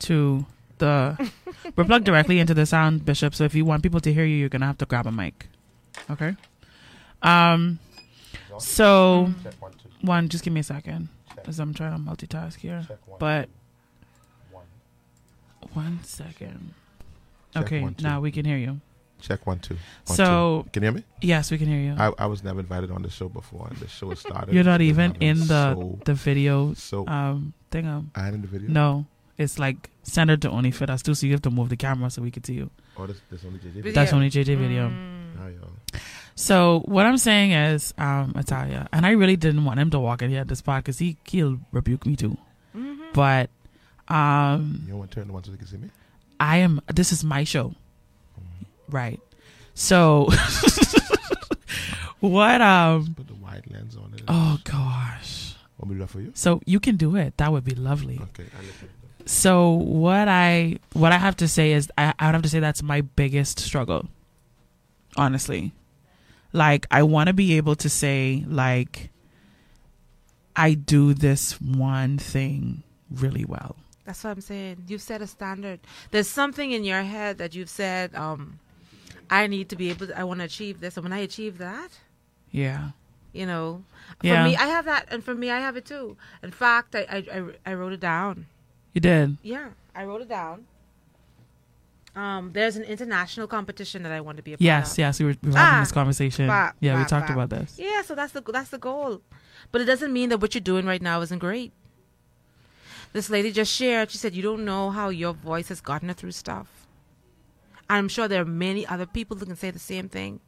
[0.00, 0.44] To
[0.78, 1.30] the,
[1.76, 3.34] we're plugged directly into the sound, Bishop.
[3.34, 5.48] So if you want people to hear you, you're gonna have to grab a mic.
[6.10, 6.36] Okay.
[7.22, 7.78] Um.
[8.58, 9.72] So Check one,
[10.02, 12.84] one, just give me a second, Check, because I'm trying to multitask here.
[12.88, 13.18] check one.
[13.18, 13.48] But
[14.50, 14.64] one.
[15.72, 16.74] one second.
[17.54, 18.80] Check Okay, one, now we can hear you.
[19.20, 19.74] Check one, two.
[20.06, 20.70] One, So- two.
[20.70, 21.04] can you hear me?
[21.22, 21.94] Yes, we can hear you.
[21.98, 24.54] I, I was never invited on the show before, and the show has started.
[24.54, 27.86] You're not even in the so, the video so um thing.
[27.86, 28.68] Um, I am in the video.
[28.70, 29.06] no,
[29.38, 31.14] it's like centered to only fit us too.
[31.14, 32.70] So you have to move the camera so we can see you.
[32.98, 33.62] Oh, this, this only JJ.
[33.62, 33.82] Video.
[33.82, 33.92] Video.
[33.94, 34.88] That's only JJ video.
[34.88, 35.12] Mm.
[35.38, 35.98] Ah.
[36.34, 40.20] So what I'm saying is, um, Italia, and I really didn't want him to walk
[40.22, 42.36] in here at this spot because he he'll rebuke me too.
[42.76, 43.12] Mhm.
[43.14, 43.48] But
[44.08, 45.90] um, You want to turn the one so they can see me?
[46.38, 46.80] I am.
[46.94, 47.74] This is my show,
[48.88, 49.20] right?
[49.74, 50.28] So
[52.20, 52.60] what?
[52.60, 53.14] Um.
[53.14, 54.22] Put the wide lens on it.
[54.28, 55.54] Oh gosh.
[55.78, 56.32] Want me to do that for you?
[56.34, 57.36] So you can do it.
[57.36, 58.18] That would be lovely.
[58.20, 58.48] Okay.
[58.58, 58.88] I listen.
[59.26, 62.60] So what I what I have to say is I, I would have to say
[62.60, 64.08] that's my biggest struggle.
[65.16, 65.72] Honestly.
[66.52, 69.10] Like I want to be able to say like
[70.54, 73.76] I do this one thing really well.
[74.06, 74.84] That's what I'm saying.
[74.86, 75.80] You've set a standard.
[76.12, 78.60] There's something in your head that you've said, um,
[79.30, 80.96] I need to be able to, I want to achieve this.
[80.96, 81.90] And when I achieve that,
[82.50, 82.90] Yeah.
[83.32, 83.84] you know,
[84.22, 84.42] Yeah.
[84.44, 85.06] for me, I have that.
[85.10, 86.16] And for me, I have it too.
[86.42, 88.46] In fact, I, I, I, I wrote it down.
[88.94, 89.36] You did.
[89.42, 90.66] Yeah, I wrote it down.
[92.14, 94.98] Um, there's an international competition that I want to be a part Yes, of.
[94.98, 96.46] yes, we were, we were having Ah, this conversation.
[96.46, 97.34] bah, yeah, we talked bah.
[97.34, 97.76] about this.
[97.78, 99.20] Yeah, so that's the that's the goal.
[99.70, 101.72] But it doesn't mean that what you're doing right now isn't great.
[103.12, 106.14] This lady just shared, she said, You don't know how your voice has gotten her
[106.14, 106.75] through stuff.
[107.88, 110.40] I'm sure there are many other people who can say the same thing.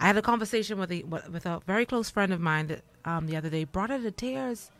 [0.00, 3.26] I had a conversation with a with a very close friend of mine that um,
[3.26, 4.70] the other day brought her to tears.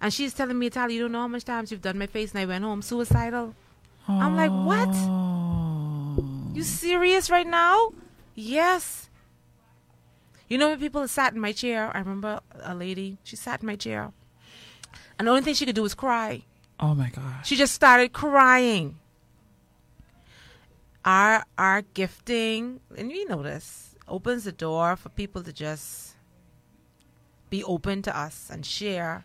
[0.00, 2.32] And she's telling me, Tally, you don't know how much times you've done my face
[2.32, 3.54] and I went home suicidal.
[4.08, 4.88] I'm like, what?
[4.92, 6.24] Oh.
[6.54, 7.92] You serious right now?
[8.34, 9.08] Yes.
[10.48, 13.66] You know when people sat in my chair, I remember a lady, she sat in
[13.66, 14.12] my chair.
[15.18, 16.42] And the only thing she could do was cry.
[16.78, 17.48] Oh my gosh.
[17.48, 18.98] She just started crying.
[21.06, 26.14] Our our gifting, and you know this, opens the door for people to just
[27.48, 29.24] be open to us and share.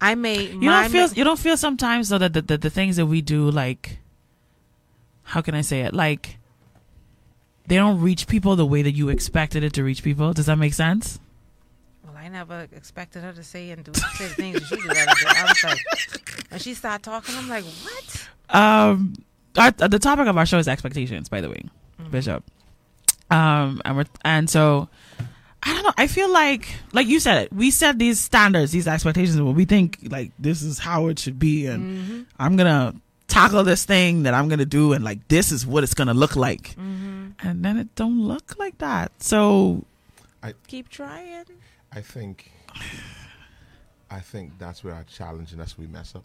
[0.00, 2.96] I may You don't feel you don't feel sometimes though that the, the the things
[2.96, 3.98] that we do like
[5.24, 6.38] how can I say it like
[7.66, 10.32] they don't reach people the way that you expected it to reach people.
[10.32, 11.18] Does that make sense?
[12.04, 15.04] Well, I never expected her to say and do say the things that she day.
[15.26, 18.28] I was like, when she started talking, I'm like, what?
[18.48, 19.16] Um,
[19.58, 21.62] our, the topic of our show is expectations, by the way,
[22.00, 22.10] Mm-hmm.
[22.10, 22.44] Bishop.
[23.30, 24.88] Um, and we're and so
[25.62, 25.92] I don't know.
[25.96, 29.64] I feel like, like you said it, we set these standards, these expectations, when we
[29.64, 32.22] think like this is how it should be, and Mm-hmm.
[32.38, 32.94] I'm gonna
[33.28, 36.36] tackle this thing that I'm gonna do, and like this is what it's gonna look
[36.36, 37.28] like, Mm-hmm.
[37.48, 39.10] and then it don't look like that.
[39.22, 39.84] So
[40.42, 41.44] I Keep trying.
[41.92, 42.52] I think
[44.10, 46.24] I think that's where our challenge and that's where we mess up.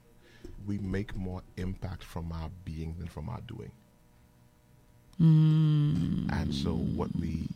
[0.68, 3.72] We make more impact from our being than from our doing.
[5.20, 6.32] Mm.
[6.32, 7.48] And so what we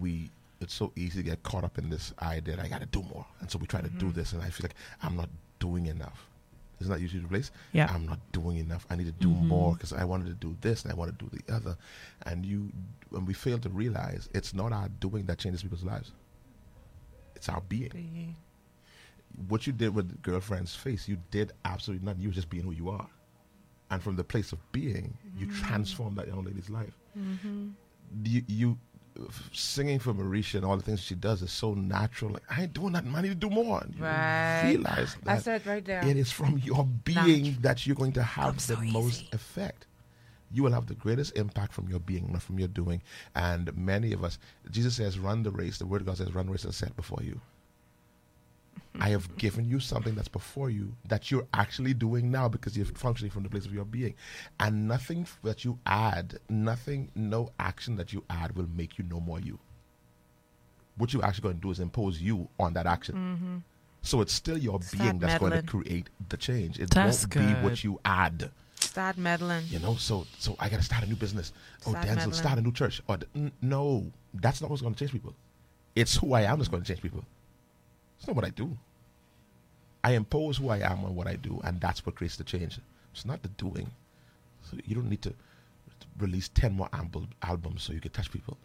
[0.00, 3.02] we it's so easy to get caught up in this idea that I gotta do
[3.02, 3.26] more.
[3.40, 4.18] And so we try to do mm-hmm.
[4.18, 6.26] this and I feel like I'm not doing enough.
[6.80, 7.50] Isn't that usually the place?
[7.72, 7.90] Yeah.
[7.92, 8.86] I'm not doing enough.
[8.90, 9.48] I need to do mm-hmm.
[9.48, 11.76] more because I wanted to do this and I want to do the other.
[12.26, 12.70] And you,
[13.10, 16.12] when we fail to realize it's not our doing that changes people's lives,
[17.34, 18.36] it's our being.
[19.48, 22.22] What you did with girlfriend's face, you did absolutely nothing.
[22.22, 23.06] You were just being who you are.
[23.90, 25.64] And from the place of being, you mm-hmm.
[25.66, 26.96] transformed that young lady's life.
[27.16, 27.68] Mm-hmm.
[28.24, 28.78] You, you
[29.20, 32.32] f- singing for Marisha and all the things she does is so natural.
[32.32, 33.14] Like, I ain't doing nothing.
[33.14, 33.80] I need to do more.
[33.80, 34.62] And you Right.
[34.64, 36.04] realize that That's it right there.
[36.04, 39.86] it is from your being that you're going to have Comes the so most effect.
[40.52, 43.02] You will have the greatest impact from your being, not from your doing.
[43.34, 44.38] And many of us,
[44.70, 45.78] Jesus says, run the race.
[45.78, 47.40] The word of God says, run the race that's set before you.
[49.00, 52.86] I have given you something that's before you that you're actually doing now because you're
[52.86, 54.14] functioning from the place of your being.
[54.60, 59.20] And nothing that you add, nothing, no action that you add will make you no
[59.20, 59.58] more you.
[60.96, 63.14] What you're actually going to do is impose you on that action.
[63.14, 63.56] Mm-hmm.
[64.02, 66.78] So it's still your Start being that's going to create the change.
[66.78, 68.50] It That's won't be what you add.
[68.78, 69.64] Start meddling.
[69.68, 71.52] You know, so so I got to start a new business.
[71.86, 72.32] Oh, Start Denzel, meddling.
[72.34, 73.02] start a new church.
[73.08, 75.34] Or n- no, that's not what's going to change people.
[75.96, 77.24] It's who I am that's going to change people.
[78.18, 78.76] It's not what I do.
[80.04, 82.78] I impose who I am on what I do, and that's what creates the change.
[83.12, 83.90] It's not the doing.
[84.62, 85.32] So you don't need to
[86.18, 88.56] release ten more album, albums so you can touch people.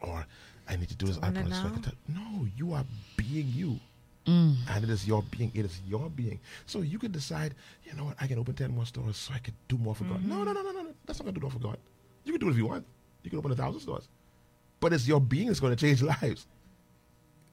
[0.00, 0.26] Or
[0.68, 1.94] I need to do this album so I can touch.
[2.08, 2.84] No, you are
[3.16, 3.78] being you.
[4.26, 4.56] Mm.
[4.70, 5.52] And it is your being.
[5.54, 6.40] It is your being.
[6.66, 7.54] So you can decide,
[7.84, 10.04] you know what, I can open 10 more stores so I can do more for
[10.04, 10.24] God.
[10.24, 10.90] No, no, no, no, no, no.
[11.04, 11.76] That's not going to do more for God.
[12.24, 12.86] You can do it if you want.
[13.22, 14.08] You can open a thousand stores.
[14.80, 16.46] But it's your being that's going to change lives.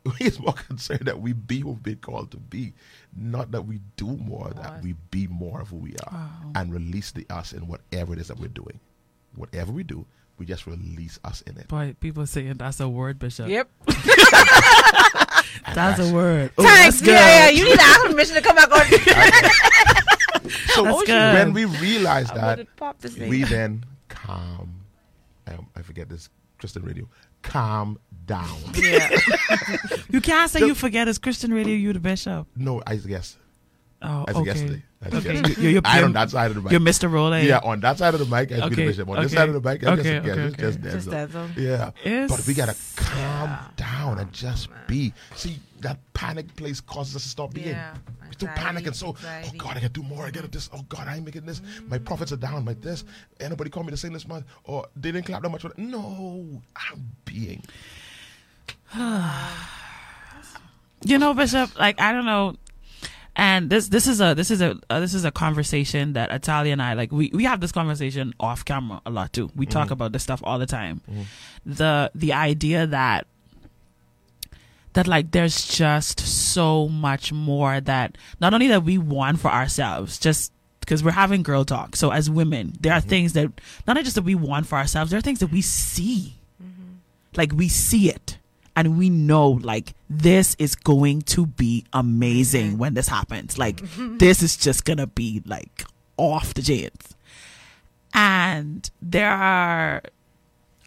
[0.17, 2.73] He's more concerned that we be who we've been called to be,
[3.15, 7.11] not that we do more, that we be more of who we are and release
[7.11, 8.79] the us in whatever it is that we're doing.
[9.35, 10.05] Whatever we do,
[10.37, 11.67] we just release us in it.
[11.67, 13.47] boy, people saying that's a word, Bishop.
[13.47, 13.69] Yep.
[15.75, 16.51] That's a word.
[16.57, 17.01] Oh, Thanks.
[17.01, 17.49] Yeah, yeah.
[17.49, 20.51] You need to ask permission to come back on.
[20.73, 23.29] So when we realize that, would've popped this thing.
[23.29, 24.81] we then calm.
[25.47, 27.07] Um, I forget this Christian radio.
[27.41, 28.57] Calm down.
[28.75, 29.09] yeah.
[30.09, 31.73] You can't say you forget it's Christian radio.
[31.73, 32.47] You the best bishop.
[32.55, 33.37] no, I guess.
[34.01, 34.43] Oh, I okay.
[34.45, 34.83] yesterday.
[35.03, 35.61] I think Okay, yesterday.
[35.61, 36.71] you're, you're, I on that side of the mic.
[36.71, 37.11] you're Mr.
[37.11, 37.37] Role.
[37.37, 39.09] yeah, on that side of the mic, I be Okay, the bishop.
[39.09, 40.91] On this side of the mic, I okay, just, yeah, okay, just, just, okay.
[40.91, 41.47] Just Denzel.
[41.53, 41.57] Denzel.
[41.57, 41.91] Yeah.
[42.03, 42.31] Yes.
[42.31, 45.13] But we gotta calm down and just be.
[45.35, 47.69] See, that panic place causes us to stop being.
[47.69, 47.93] Yeah.
[48.27, 50.25] We still panic and so, oh God, I gotta do more.
[50.25, 50.69] I gotta this.
[50.73, 51.59] Oh God, I ain't making this.
[51.59, 51.89] Mm-hmm.
[51.89, 52.65] My profits are down.
[52.65, 53.03] My this.
[53.39, 54.45] Anybody call me to sing this month?
[54.63, 55.65] Or they didn't clap that much.
[55.77, 57.63] No, I'm being.
[61.05, 62.55] you know bishop like i don't know
[63.35, 66.73] and this this is a this is a uh, this is a conversation that Italia
[66.73, 69.49] and I like we we have this conversation off camera a lot too.
[69.55, 69.93] We talk mm-hmm.
[69.93, 71.01] about this stuff all the time.
[71.09, 71.21] Mm-hmm.
[71.65, 73.27] The the idea that
[74.93, 80.19] that like there's just so much more that not only that we want for ourselves
[80.19, 80.51] just
[80.81, 81.95] because we're having girl talk.
[81.95, 83.09] So as women, there are mm-hmm.
[83.09, 83.45] things that
[83.87, 86.35] not only just that we want for ourselves, there are things that we see.
[87.37, 88.37] Like we see it
[88.75, 92.77] and we know like this is going to be amazing mm-hmm.
[92.77, 93.57] when this happens.
[93.57, 94.17] Like mm-hmm.
[94.17, 95.83] this is just gonna be like
[96.17, 97.15] off the chains.
[98.13, 100.01] And there are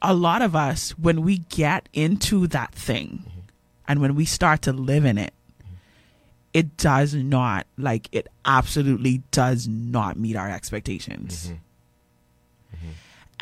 [0.03, 3.41] a lot of us when we get into that thing mm-hmm.
[3.89, 5.33] and when we start to live in it,
[6.53, 11.53] it does not like it absolutely does not meet our expectations.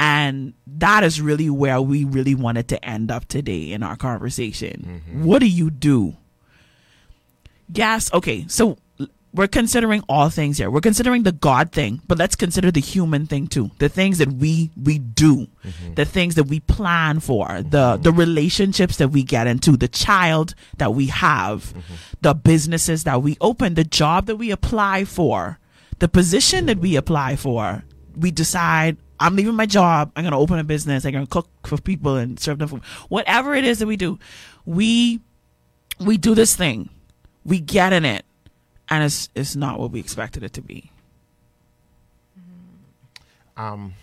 [0.02, 5.02] And that is really where we really wanted to end up today in our conversation.
[5.06, 5.24] Mm-hmm.
[5.24, 6.16] What do you do?
[7.72, 8.44] Yes, okay.
[8.48, 8.78] So
[9.32, 10.72] we're considering all things here.
[10.72, 13.70] We're considering the God thing, but let's consider the human thing too.
[13.78, 15.94] The things that we we do, mm-hmm.
[15.94, 18.02] the things that we plan for, the mm-hmm.
[18.02, 21.72] the relationships that we get into, the child that we have,
[22.22, 25.60] the businesses that we open, the job that we apply for,
[26.00, 27.84] the position that we apply for.
[28.14, 30.12] We decide I'm leaving my job.
[30.16, 31.04] I'm going to open a business.
[31.04, 32.82] I'm going to cook for people and serve them food.
[33.08, 34.18] Whatever it is that we do,
[34.66, 35.20] we
[36.00, 36.88] we do this thing,
[37.44, 38.24] we get in it,
[38.88, 40.90] and it's it's not what we expected it to be.
[43.56, 43.94] Um,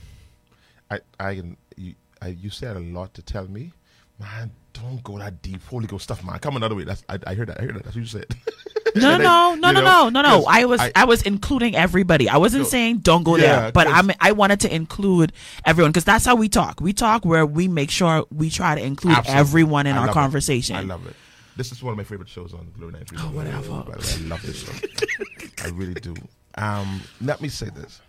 [0.92, 3.74] I, I, can- you, I, you said a lot to tell me,
[4.20, 4.52] man.
[4.72, 6.38] Don't go that deep, Holy Ghost stuff, man.
[6.40, 6.84] Come another way.
[6.86, 7.60] That's I, I heard that.
[7.60, 7.84] I heard that.
[7.84, 8.28] That's what you said.
[8.96, 12.28] No, no, no, no, no, no, no, I was I- I, was including everybody.
[12.30, 12.70] I wasn't No.
[12.70, 15.34] saying don't go Yeah, there, but I'm I wanted to include
[15.66, 16.82] everyone because that's how we talk.
[16.82, 19.40] We talk where we make sure we try to include Absolutely.
[19.40, 20.20] everyone in I our love it.
[20.20, 20.76] conversation.
[20.76, 21.16] I love it.
[21.58, 23.18] This is one of my favorite shows on Glory 93.
[23.22, 23.70] Oh, whatever.
[23.84, 25.66] By the way, I love this show.
[25.66, 26.16] I really do.
[26.56, 28.02] Um, let me say this.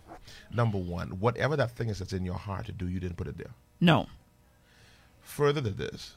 [0.52, 3.26] Number one, whatever that thing is that's in your heart to do, you didn't put
[3.26, 3.50] it there.
[3.80, 4.06] No.
[5.22, 6.14] Further to this,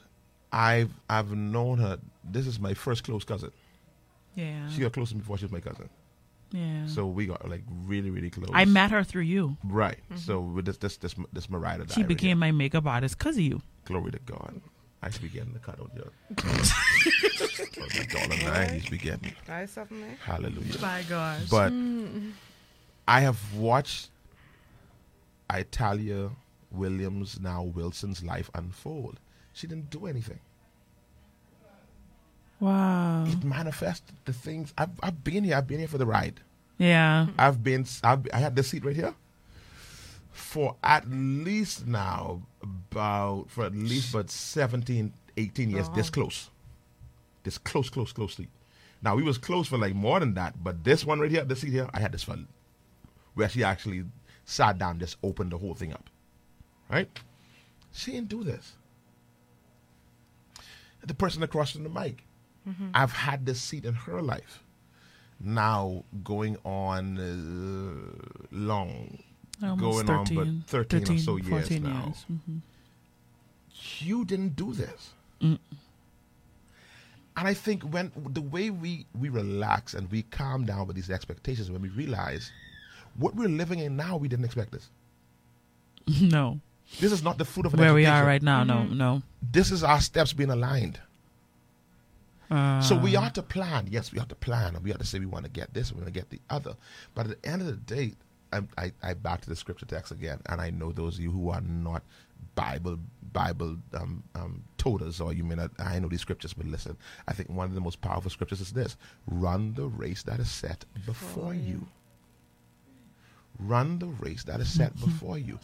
[0.52, 2.00] I've I've known her.
[2.24, 3.52] This is my first close cousin.
[4.36, 4.68] Yeah.
[4.70, 5.90] She got close to me before she was my cousin.
[6.52, 6.86] yeah.
[6.88, 8.50] So we got like really, really close.
[8.54, 9.58] I met her through you.
[9.64, 10.00] Right.
[10.16, 12.36] So with this this this this Mariah She became here.
[12.38, 13.62] my makeup artist because of you.
[13.86, 14.62] glory to God.
[15.02, 16.12] I should be getting the cut out here.
[16.38, 19.34] But my dollar nine, he's be getting.
[19.46, 20.16] Try something, eh?
[20.24, 20.80] Hallelujah.
[20.82, 21.50] My gosh.
[21.50, 21.74] But
[23.08, 24.10] I have watched
[25.52, 26.30] Italia
[26.72, 29.20] Williams, now Wilson's life unfold.
[29.52, 30.40] She didn't do anything.
[32.64, 33.26] Wow.
[33.28, 34.74] It manifested the things.
[34.78, 35.58] I've, I've been here.
[35.58, 36.40] I've been here for the ride.
[36.78, 37.28] Yeah.
[37.38, 37.86] I've been.
[38.04, 39.14] I've, I had this seat right here
[40.32, 45.90] for at least now about for at least about 17, 18 years.
[45.90, 46.12] This oh.
[46.12, 46.50] close,
[47.44, 48.50] this close, close, close seat.
[49.02, 51.62] Now we was close for like more than that, but this one right here, this
[51.62, 52.38] seat here, I had this for
[53.36, 54.06] where she actually
[54.46, 56.10] sat down, just opened the whole thing up.
[56.90, 57.10] Right?
[57.92, 58.74] She didn't do this.
[61.06, 62.24] The person across from the mic,
[62.94, 64.64] I've had this seat in her life
[65.40, 69.20] now going on uh, long,
[69.62, 72.06] Almost going on 13, but 13, or so years 14 now.
[72.06, 72.26] years.
[72.32, 72.62] Mhm.
[74.00, 75.12] You didn't do this.
[75.42, 75.60] And
[77.36, 81.70] I think when the way we, we relax and we calm down with these expectations,
[81.72, 82.52] when we realize
[83.18, 84.90] what we're living in now, we didn't expect this.
[86.22, 86.60] No.
[87.00, 89.24] This is not the fruit of an Where we are right now, no, no.
[89.42, 91.00] This is our steps being aligned.
[92.54, 93.88] Uh, So we ought to plan.
[93.90, 95.92] Yes, we ought to plan, and we ought to say we want to get this,
[95.92, 96.76] we want to get the other.
[97.16, 98.14] But at the end of the day,
[98.52, 101.32] I, I, I back to the scripture text again, and I know those of you
[101.32, 102.04] who are not
[102.56, 103.00] Bible
[103.32, 105.72] Bible um, um, toters, or you may not.
[105.80, 106.96] I know these scriptures, but listen.
[107.28, 108.96] I think one of the most powerful scriptures is this:
[109.26, 111.88] "Run the race that is set before you."
[113.60, 115.60] Run the race that is set before you.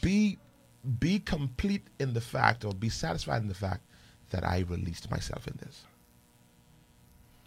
[0.00, 0.38] Be
[0.98, 3.82] be complete in the fact, or be satisfied in the fact
[4.30, 5.84] that I released myself in this.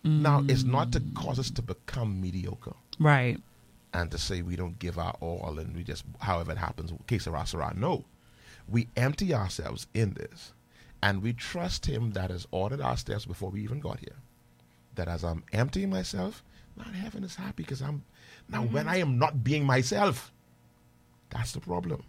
[0.04, 3.38] Now, it's not to cause us to become mediocre right.
[3.94, 7.20] and to say we don't give our all and we just, however it happens, que
[7.20, 7.74] sera, sera.
[7.76, 8.06] No.
[8.68, 10.54] We empty ourselves in this
[11.02, 14.16] and we trust Him that has ordered our steps before we even got here.
[14.96, 16.44] That as I'm emptying myself,
[16.78, 18.04] not heaven is happy because I'm,
[18.48, 18.94] now when mm-hmm.
[18.94, 20.32] I am not being myself,
[21.30, 22.04] that's the problem.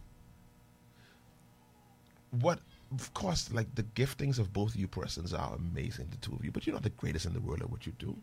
[2.30, 2.61] What,
[2.93, 6.51] of course, like the giftings of both you persons are amazing, the two of you,
[6.51, 8.16] but you're not the greatest in the world at what you do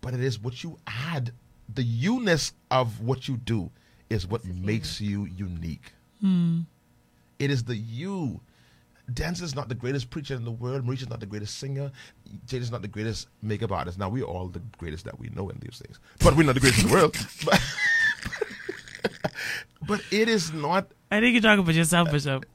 [0.00, 1.32] but it is what you add.
[1.74, 3.70] The you-ness of what you do
[4.08, 5.92] is what makes you unique.
[7.38, 8.40] It is the you.
[9.12, 10.84] Dance is not the greatest preacher in the world.
[10.84, 11.90] Mericha's not the greatest singer.
[12.46, 13.98] Jade is not the greatest makeup artist.
[13.98, 16.60] Now we're all the greatest that we know in these things, but we're not the
[16.60, 17.16] greatest in the world.
[17.44, 17.60] But,
[19.86, 20.90] but it is not.
[21.10, 22.44] I think you're talking about yourself, Bishop.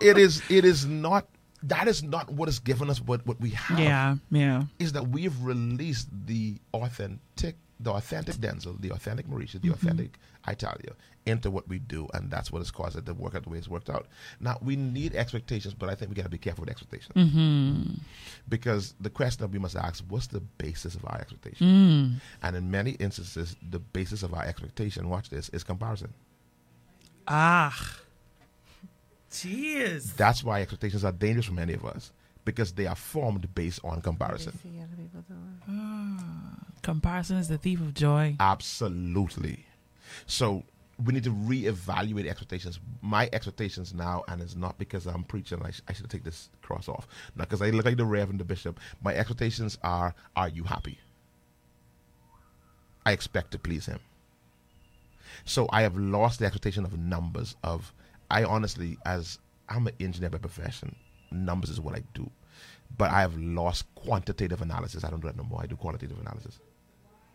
[0.00, 0.42] It is.
[0.48, 1.26] It is not.
[1.62, 3.78] That is not what has given us what what we have.
[3.78, 4.62] Yeah, yeah.
[4.78, 9.72] is that we've released the authentic, the authentic Denzel, the authentic Mericha, the mm-hmm.
[9.72, 10.18] authentic
[10.48, 10.92] Italia
[11.26, 13.58] into what we do, and that's what has caused it to work out the way
[13.58, 14.06] it's worked out.
[14.40, 17.94] Now we need expectations, but I think we got to be careful with expectations mm-hmm.
[18.48, 21.66] because the question that we must ask: What's the basis of our expectation?
[21.66, 22.20] Mm.
[22.42, 26.12] And in many instances, the basis of our expectation, watch this, is comparison.
[27.28, 27.96] Ah.
[29.30, 30.16] Jeez.
[30.16, 32.10] That's why expectations are dangerous for many of us
[32.44, 34.58] because they are formed based on comparison.
[34.58, 35.60] See other people doing.
[35.68, 36.54] Ah.
[36.82, 38.36] Comparison is the thief of joy.
[38.40, 39.66] Absolutely.
[40.26, 40.64] So
[41.04, 42.80] we need to reevaluate expectations.
[43.00, 45.60] My expectations now, and it's not because I'm preaching.
[45.62, 47.06] I, sh- I should take this cross off.
[47.36, 48.78] Not because I look like the reverend, the bishop.
[49.02, 50.98] My expectations are: Are you happy?
[53.06, 53.98] I expect to please him.
[55.44, 57.56] So I have lost the expectation of numbers.
[57.64, 57.92] Of
[58.30, 59.38] I honestly, as
[59.68, 60.94] I'm an engineer by profession,
[61.30, 62.30] numbers is what I do.
[62.98, 65.04] But I have lost quantitative analysis.
[65.04, 65.62] I don't do that no more.
[65.62, 66.58] I do qualitative analysis.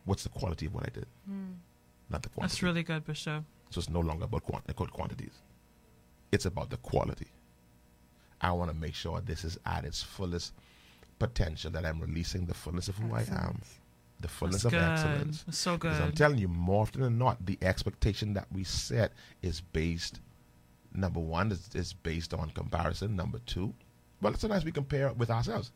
[0.03, 1.05] What's the quality of what I did?
[1.27, 1.53] Hmm.
[2.09, 2.51] Not the quantity.
[2.53, 3.43] That's really good, Bishop.
[3.71, 5.41] So it's no longer about quant- quantities.
[6.31, 7.27] It's about the quality.
[8.41, 10.53] I want to make sure this is at its fullest
[11.19, 13.61] potential that I'm releasing the fullness of who I am,
[14.19, 14.81] the fullness That's of good.
[14.91, 15.43] excellence.
[15.43, 19.13] That's so Because I'm telling you, more often than not, the expectation that we set
[19.41, 20.19] is based.
[20.93, 23.15] Number one is, is based on comparison.
[23.15, 23.73] Number two,
[24.21, 25.71] well, sometimes we compare with ourselves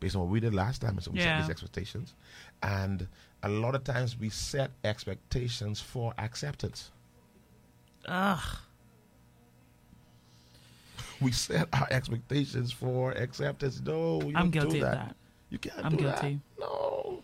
[0.00, 1.36] based on what we did last time, and so we Yeah.
[1.38, 2.14] set these expectations.
[2.62, 3.06] And
[3.42, 6.90] a lot of times we set expectations for acceptance.
[8.06, 8.40] Ugh.
[11.20, 13.80] We set our expectations for acceptance.
[13.84, 15.08] No, you I'm don't do guilty of that.
[15.08, 15.16] that.
[15.50, 15.76] You can't.
[15.76, 15.86] Do that.
[15.86, 16.20] I'm do that.
[16.20, 16.40] guilty.
[16.58, 17.22] No.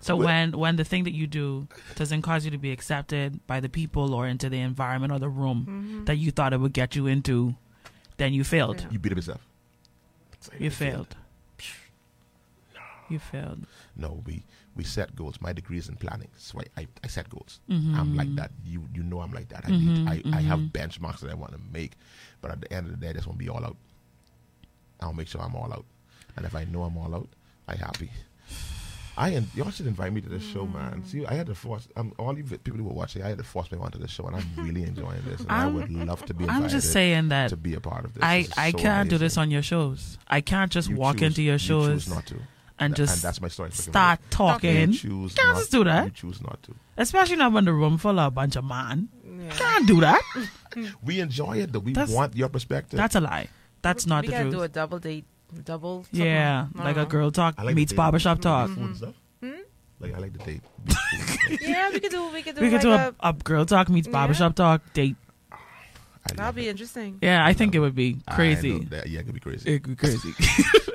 [0.00, 3.44] So Well- when when the thing that you do doesn't cause you to be accepted
[3.46, 6.04] by the people or into the environment or the room mm-hmm.
[6.04, 7.54] that you thought it would get you into,
[8.16, 8.80] then you failed.
[8.80, 8.88] Yeah.
[8.90, 9.40] You beat up yourself.
[10.40, 11.16] Say You failed.
[13.08, 13.66] You failed.
[13.96, 14.42] No, we
[14.76, 15.40] we set goals.
[15.40, 17.60] My degree is in planning, so I, I, I set goals.
[17.70, 17.94] Mm-hmm.
[17.98, 18.50] I'm like that.
[18.64, 19.64] You you know I'm like that.
[19.66, 21.92] I need I, I have benchmarks that I want to make,
[22.40, 23.76] but at the end of the day, I just want to be all out.
[25.00, 25.84] I'll make sure I'm all out,
[26.36, 27.28] and if I know I'm all out,
[27.68, 28.10] I happy.
[29.18, 31.02] I and y'all should invite me to this show, man.
[31.06, 33.22] See, I had to force um, all you people who were watching.
[33.22, 35.40] I had to force me onto the show, and I'm really enjoying this.
[35.40, 37.80] And i I'm- would love to be invited I'm just saying that to be a
[37.80, 38.22] part of this.
[38.22, 40.18] I This I so can't do this on your shows.
[40.28, 41.88] I can't just You walk choose- into your shows.
[41.88, 42.36] you choose not to,
[42.78, 43.70] and Th- just and that's my story.
[43.70, 44.92] for start You talking.
[44.92, 46.04] choose Can't not, just do that.
[46.04, 46.74] You choose not to.
[46.96, 49.08] Especially not when the room full of a bunch of man.
[49.24, 49.50] Yeah.
[49.50, 50.22] Can't do that.
[51.02, 51.78] We enjoy it though.
[51.78, 52.98] We That's- want your perspective.
[52.98, 53.48] That's a lie.
[53.82, 54.54] That's not we the gotta truth.
[54.54, 55.24] do a double date,
[55.64, 56.04] double.
[56.04, 56.26] something.
[56.26, 58.68] yeah, I like a girl talk like meets barbershop talk.
[58.70, 59.14] Food and stuff.
[59.98, 60.60] Like I like the date.
[61.62, 62.28] Yeah, we could do.
[62.30, 62.60] We could do.
[62.60, 64.12] We could like do a, a girl talk meets Yeah.
[64.12, 65.16] barbershop talk date.
[66.32, 66.70] I That'll be it.
[66.70, 67.18] interesting.
[67.22, 68.72] Yeah, I think it would be I crazy.
[68.72, 69.06] know that.
[69.08, 69.70] Yeah, it could be crazy.
[69.74, 70.28] It could be crazy.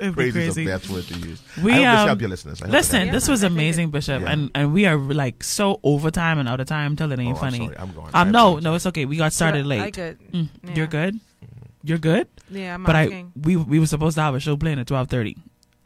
[0.00, 0.64] be crazy, is crazy.
[0.64, 1.42] the best word to use.
[1.62, 2.62] We, I hope um, your listeners.
[2.62, 4.30] I Listen, this was amazing, Bishop, Yeah.
[4.32, 7.42] and and we are like so overtime and out of time till it ain't help.
[7.42, 7.64] Oh, I'm funny.
[7.66, 8.06] sorry, I'm going.
[8.08, 9.04] Um, I no, no, it's okay.
[9.04, 9.94] We got started I late.
[9.94, 10.18] good.
[10.32, 10.74] Mm, Yeah.
[10.74, 11.20] You're good.
[11.84, 12.28] You're good.
[12.50, 15.08] Yeah, I'm But I we we were supposed to have a show playing at twelve
[15.08, 15.36] thirty,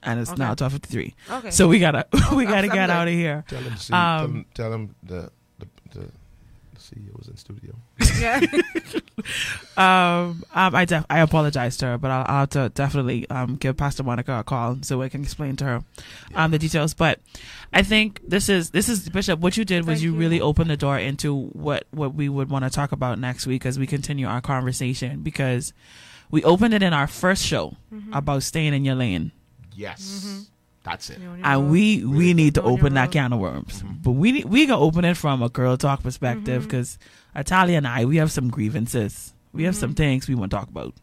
[0.02, 0.42] and it's Okay.
[0.42, 1.14] now twelve fifty three.
[1.30, 1.50] okay.
[1.50, 2.90] So we gotta we I'm- gotta I'm get good.
[2.90, 3.44] out of here.
[3.48, 6.00] Tell him, see, Um, tell him, tell him the the the,
[6.74, 7.74] the CEO was in studio.
[8.20, 8.40] Yeah.
[9.76, 13.56] Um, um, I def- I apologize to her, but I'll, I'll have to definitely um
[13.56, 15.84] give Pastor Monica a call so I can explain to her
[16.34, 16.94] um the details.
[16.94, 17.20] But
[17.72, 19.40] I think this is this is Bishop.
[19.40, 20.18] What you did was you, you.
[20.18, 23.66] really opened the door into what what we would want to talk about next week
[23.66, 25.72] as we continue our conversation because
[26.30, 28.12] we opened it in our first show Mm-hmm.
[28.14, 29.32] about staying in your lane.
[29.74, 30.44] Yes,
[30.84, 31.18] that's it.
[31.42, 33.82] And we we need to open that can of worms.
[33.82, 34.02] Mhm.
[34.02, 36.66] But we need- we can open it from a girl talk perspective Mhm.
[36.66, 36.98] because
[37.36, 39.32] Italia and I we have some grievances.
[39.52, 39.96] We have some Mhm.
[39.96, 40.94] things we want to talk about.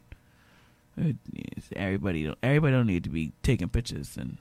[1.76, 4.38] Everybody don't everybody don't need to be taking pictures and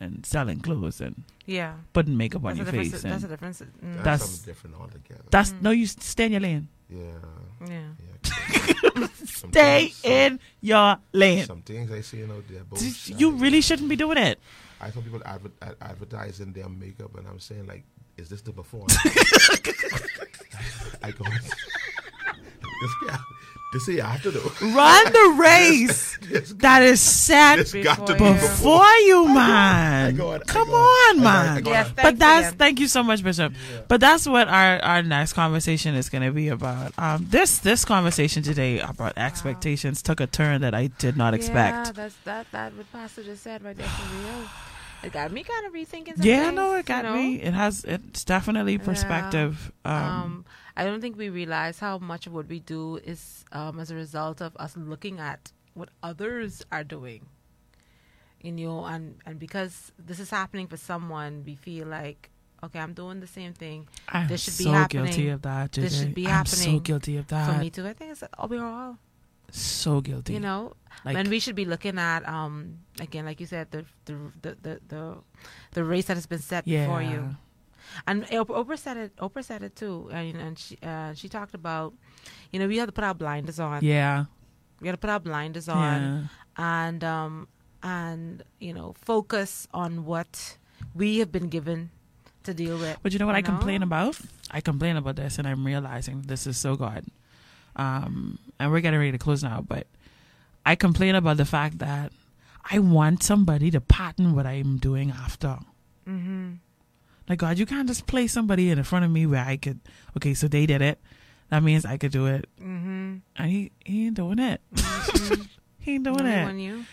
[0.00, 1.74] and selling clothes and Yeah.
[1.92, 3.02] putting makeup on That's a your face.
[3.02, 3.60] That's a difference.
[3.62, 3.66] Mm.
[3.82, 5.24] That's, That's- something different altogether.
[5.30, 5.62] that's Mm.
[5.62, 6.68] no, you stay in your lane.
[6.88, 6.98] yeah,
[7.66, 7.88] yeah.
[8.24, 9.06] yeah.
[9.24, 11.46] Stay some- in your lane.
[11.46, 12.64] Some things I see out there.
[12.64, 14.38] both You really shouldn't be doing it.
[14.80, 17.84] I saw people adver- ad- advertising their makeup, and I'm saying like,
[18.18, 18.86] is this the before?
[21.02, 23.18] I go, this guy,
[23.72, 24.50] this is after though.
[24.60, 29.28] Run the race This that is set This got to be Before you- before you,
[29.34, 30.16] man.
[30.16, 31.62] go Come on, on, I go on, man.
[31.62, 31.70] Go.
[31.70, 32.58] Yes, but that's again.
[32.58, 33.52] thank you so much, Bishop.
[33.88, 36.92] But that's what our our next conversation is going to be about.
[36.98, 41.38] Um, this this conversation today about expectations took a turn that I did not Yeah,
[41.38, 41.94] expect.
[41.94, 42.46] that's that.
[42.52, 44.48] That what Pastor just said right there for real.
[45.02, 46.16] It got me kind of rethinking.
[46.16, 47.14] Some Yeah, things, no, it got know?
[47.14, 47.40] me.
[47.40, 49.70] It has it's definitely perspective.
[49.84, 50.44] Um, Um,
[50.76, 53.94] I don't think we realize how much of what we do is um, as a
[53.94, 57.26] result of us looking at what others are doing.
[58.42, 62.30] You know, and and because this is happening for someone, we feel like,
[62.62, 65.04] okay, I'm doing the same thing I'm this should be so happening.
[65.06, 65.72] guilty of that.
[65.72, 67.52] This should be I'm so guilty of that.
[67.54, 67.86] for me too.
[67.86, 68.98] I think it's oh, we're all,
[69.50, 70.34] So guilty.
[70.34, 70.74] you know,
[71.04, 74.56] like and we should be looking at um again, like you said, the the the
[74.62, 75.14] the the,
[75.72, 76.84] the race that has been set yeah.
[76.84, 77.36] before you.
[78.06, 79.16] And Oprah said it.
[79.16, 81.94] Oprah said it too, and, and she uh, she talked about,
[82.52, 83.82] you know, we have to put our blinders on.
[83.82, 84.26] Yeah.
[84.80, 86.28] We got to put our blinders on,
[86.58, 86.84] Yeah.
[86.84, 87.48] and um
[87.82, 90.58] and you know focus on what
[90.94, 91.90] we have been given
[92.44, 92.98] to deal with.
[93.02, 94.18] But you know what you I complain about?
[94.50, 97.04] I complain about this, and I'm realizing this is so God.
[97.78, 99.86] Um, and we're getting ready to close now, but
[100.66, 102.12] I complain about the fact that
[102.70, 105.58] I want somebody to pattern what I'm doing after.
[106.08, 106.54] Mm-hmm.
[107.28, 109.78] Like God, you can't just play somebody in front of me where I could.
[110.16, 110.98] Okay, so they did it.
[111.50, 113.16] That means I could do it, Mm-hmm.
[113.36, 114.60] and he he ain't doing it.
[115.78, 116.44] he ain't doing Only it.
[116.44, 116.84] When you,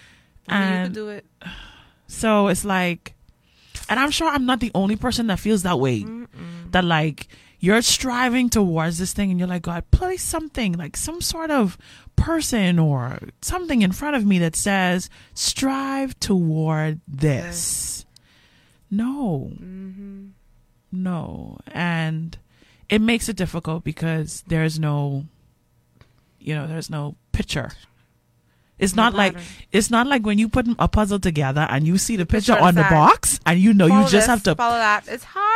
[0.49, 1.25] only you could do it.
[2.07, 3.15] So it's like,
[3.89, 6.03] and I'm sure I'm not the only person that feels that way.
[6.03, 6.71] Mm-mm.
[6.71, 7.27] That like
[7.65, 11.77] you're striving towards this thing and you're like, God, place something like some sort of
[12.15, 18.05] person or something in front of me that says, strive toward this.
[18.91, 19.49] No.
[19.51, 20.27] Mm-hmm.
[20.91, 21.57] No.
[21.67, 22.37] And
[22.87, 25.25] it makes it difficult because there's no,
[26.39, 27.71] you know, there's no picture.
[28.77, 29.37] It's No not like
[29.71, 32.65] it's not like when you put a puzzle together and you see the picture picture
[32.67, 34.53] on the box and you know Follow you just this, have to.
[34.55, 35.07] follow that.
[35.07, 35.54] It's hard.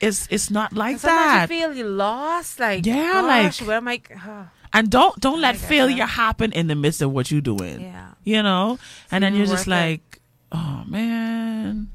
[0.00, 1.48] It's it's not like that.
[1.50, 2.60] you feel you lost.
[2.60, 4.00] Like Yeah, gosh, like- where am I?
[4.16, 4.44] huh.
[4.72, 6.08] And don't don't let failure that.
[6.08, 7.80] happen in the midst of what you're doing.
[7.80, 8.10] Yeah.
[8.24, 8.78] You know?
[9.10, 9.80] And then you're just worth it.
[9.80, 10.20] like,
[10.52, 11.88] oh man,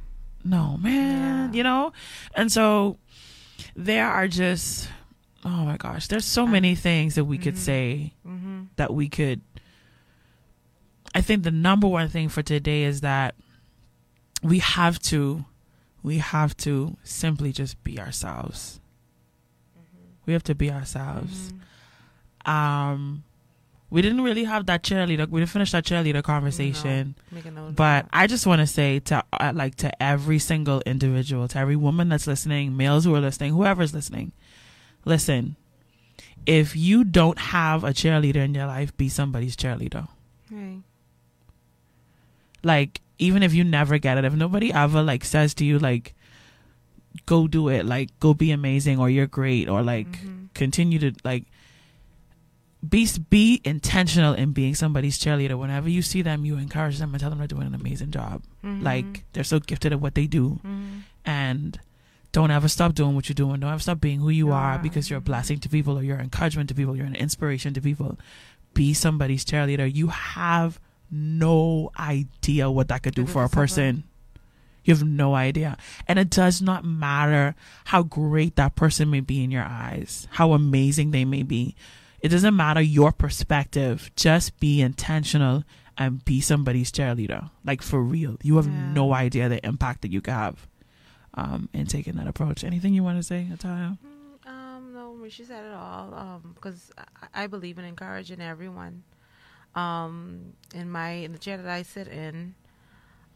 [0.44, 1.58] no man, Yeah.
[1.58, 1.94] you know?
[2.36, 2.98] And so
[3.76, 4.90] there are just
[5.46, 8.64] oh my gosh, there's so many things that we could say Mm-hmm.
[8.78, 9.42] that we could
[11.14, 13.36] I think the number one thing for today is that
[14.42, 15.46] we have to
[16.04, 18.80] we have to simply just be ourselves.
[20.26, 21.54] We have to be ourselves.
[22.46, 23.24] Um
[23.90, 27.16] we didn't really have that cheerleader we didn't finish that cheerleader conversation.
[27.32, 28.08] Make a note of But.
[28.14, 32.10] I just want to say to uh, like to every single individual, to every woman
[32.10, 34.32] that's listening, males who are listening, whoever's listening,
[35.06, 35.58] listen.
[36.46, 40.08] If you don't have a cheerleader in your life, be somebody's cheerleader.
[40.50, 40.80] Hey.
[42.64, 46.14] Like even if you never get it, if nobody ever like says to you like,
[47.26, 50.46] "Go do it," like "Go be amazing," or "You're great," or like Mm-hmm.
[50.54, 51.46] continue to like
[52.88, 55.58] be be intentional in being somebody's cheerleader.
[55.58, 58.42] Whenever you see them, you encourage them and tell them they're doing an amazing job.
[58.64, 58.82] Mhm.
[58.84, 61.02] Like they're so gifted at what they do, Mhm.
[61.26, 61.80] and
[62.32, 63.60] don't ever stop doing what you're doing.
[63.60, 66.16] Don't ever stop being who you are because you're a blessing to people, or you're
[66.18, 68.18] an encouragement to people, you're an inspiration to people.
[68.74, 69.94] Be somebody's cheerleader.
[69.94, 70.80] You have
[71.12, 74.04] no idea what that could do for a person.
[74.84, 75.78] You have no idea.
[76.08, 77.54] And it does not matter
[77.86, 81.76] how great that person may be in your eyes, how amazing they may be.
[82.22, 84.10] It doesn't matter your perspective.
[84.16, 85.64] Just be intentional
[85.98, 87.50] and be somebody's cheerleader.
[87.64, 88.38] Like for real.
[88.42, 88.94] You have Yeah.
[88.94, 90.68] no idea the impact that you can have
[91.36, 92.64] um, in taking that approach.
[92.64, 93.98] Anything you want to say, Italia?
[94.04, 96.14] Mm, Um, no, Rishi said it all.
[96.14, 99.04] Um, because I, I believe in encouraging everyone.
[99.76, 102.56] Um, in my in the chair that I sit in,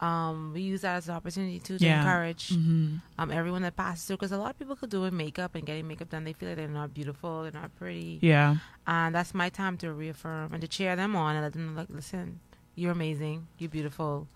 [0.02, 2.00] um, we use that as an opportunity to, to Yeah.
[2.00, 2.98] encourage Mm-hmm.
[3.18, 4.18] um everyone that passes through.
[4.18, 6.58] Because a lot of people could do makeup and getting makeup done, they feel like
[6.58, 8.58] they're not beautiful, they're not pretty, Yeah.
[8.86, 11.80] and that's my time to reaffirm and to cheer them on and let them know,
[11.82, 12.42] like, listen,
[12.76, 14.28] you're amazing, you're beautiful,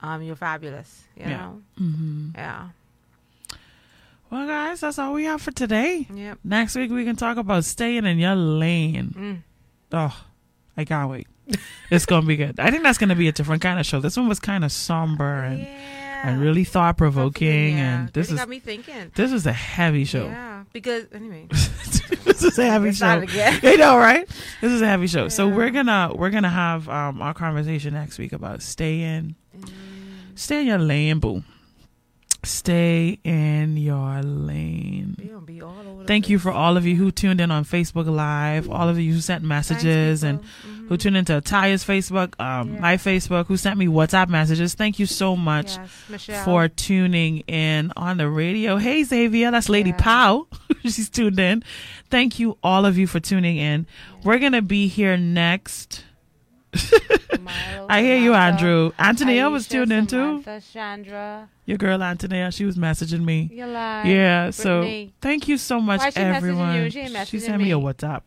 [0.00, 1.02] um, you're fabulous.
[1.16, 1.36] You Yeah.
[1.36, 2.28] know, Mm-hmm.
[2.36, 2.68] yeah,
[4.30, 6.06] Well, guys, that's all we have for today.
[6.12, 6.38] yep.
[6.44, 9.14] Next week, we can talk about staying in your lane.
[9.16, 9.42] Mm.
[9.92, 10.24] Oh,
[10.76, 11.26] I can't wait.
[11.90, 12.58] it's going to be good.
[12.58, 14.00] I think that's going to be a different kind of show.
[14.00, 16.28] This one was kind of somber and, yeah.
[16.28, 17.76] and really thought provoking.
[17.76, 18.00] Yeah.
[18.00, 19.12] And this really is got me thinking.
[19.14, 20.26] this is a heavy show.
[20.26, 23.06] Yeah, because anyway, this is a heavy show.
[23.28, 24.26] I know, right?
[24.60, 25.28] This is a heavy show.
[25.28, 29.68] So we're gonna we're gonna have um our conversation next week about staying Mm.
[30.34, 31.44] stay in your lane, boo.
[32.44, 35.16] Stay in your lane.
[35.46, 36.02] be all over.
[36.02, 38.98] the Thank you for all of you who tuned in on Facebook Live, all of
[38.98, 40.40] you who sent Thanks, messages and.
[40.40, 40.88] Mhm.
[40.88, 42.80] who tuned into Taya's Facebook, um, Yeah.
[42.80, 44.74] my Facebook, who sent me WhatsApp messages.
[44.74, 45.78] Thank you so much
[46.10, 48.76] yes, for tuning in on the radio.
[48.76, 49.96] Hey Xavier, that's Lady Yeah.
[49.98, 50.46] Pow.
[50.82, 51.62] She's tuned in.
[52.10, 53.86] Thank you all of you for tuning in.
[54.24, 56.04] We're gonna be here next.
[57.40, 58.92] Miles, I hear you, Samantha, Andrew.
[58.98, 60.42] Antonia was tuned in too.
[60.72, 63.50] Chandra, Your girl Antonia, she was messaging me.
[63.52, 65.14] Yeah, so Brittany.
[65.20, 66.74] thank you so much, Why she everyone.
[66.76, 66.90] you?
[66.90, 67.76] She she sent me a.
[67.78, 68.22] WhatsApp.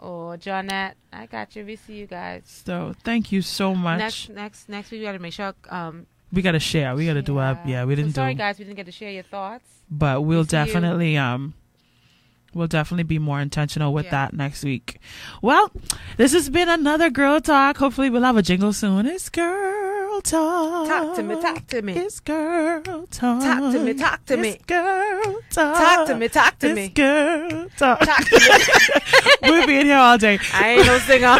[0.00, 1.64] Oh, Johnette, I got you.
[1.64, 2.42] We see you guys.
[2.64, 3.98] So thank you so much.
[3.98, 5.54] Next, next, next week we gotta make sure.
[5.70, 6.94] Um, we gotta share.
[6.96, 7.84] We gotta do our yeah.
[7.84, 9.64] We didn't sorry, do, guys, we didn't get to share your thoughts.
[9.90, 10.64] but we'll We see you.
[10.64, 11.54] definitely um,
[12.54, 14.10] we'll definitely be more intentional with Yeah.
[14.12, 14.98] that next week.
[15.42, 15.70] Well,
[16.16, 17.78] this has been another girl talk.
[17.78, 19.06] Hopefully, we'll have a jingle soon.
[19.06, 19.81] It's girl
[20.20, 20.88] talk.
[20.88, 21.92] Talk to me, talk to me.
[21.96, 23.42] It's girl talk.
[23.42, 24.48] Talk to me, talk to me.
[24.50, 25.76] It's girl talk.
[25.76, 26.88] Talk to me, talk to it's me.
[26.88, 28.00] girl talk.
[28.00, 29.24] Talk to me.
[29.50, 30.38] we'll be in here all day.
[30.52, 31.26] I ain't no singer.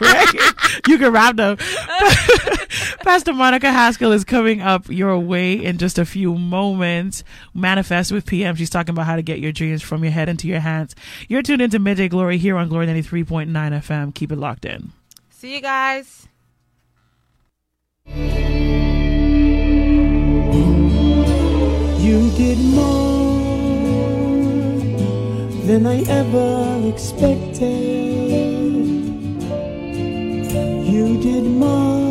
[0.00, 0.78] right?
[0.86, 1.56] You can rap though.
[3.02, 7.24] Pastor Monica Haskell is coming up your way in just a few moments.
[7.54, 8.54] Manifest with PM.
[8.56, 10.94] She's talking about how to get your dreams from your head into your hands.
[11.28, 14.14] You're tuned into Midday Glory here on Glory 93.9 FM.
[14.14, 14.92] Keep it locked in.
[15.30, 16.28] See you guys.
[18.14, 18.24] You
[22.36, 23.42] did more
[25.66, 27.68] than I ever expected.
[30.86, 32.07] You did more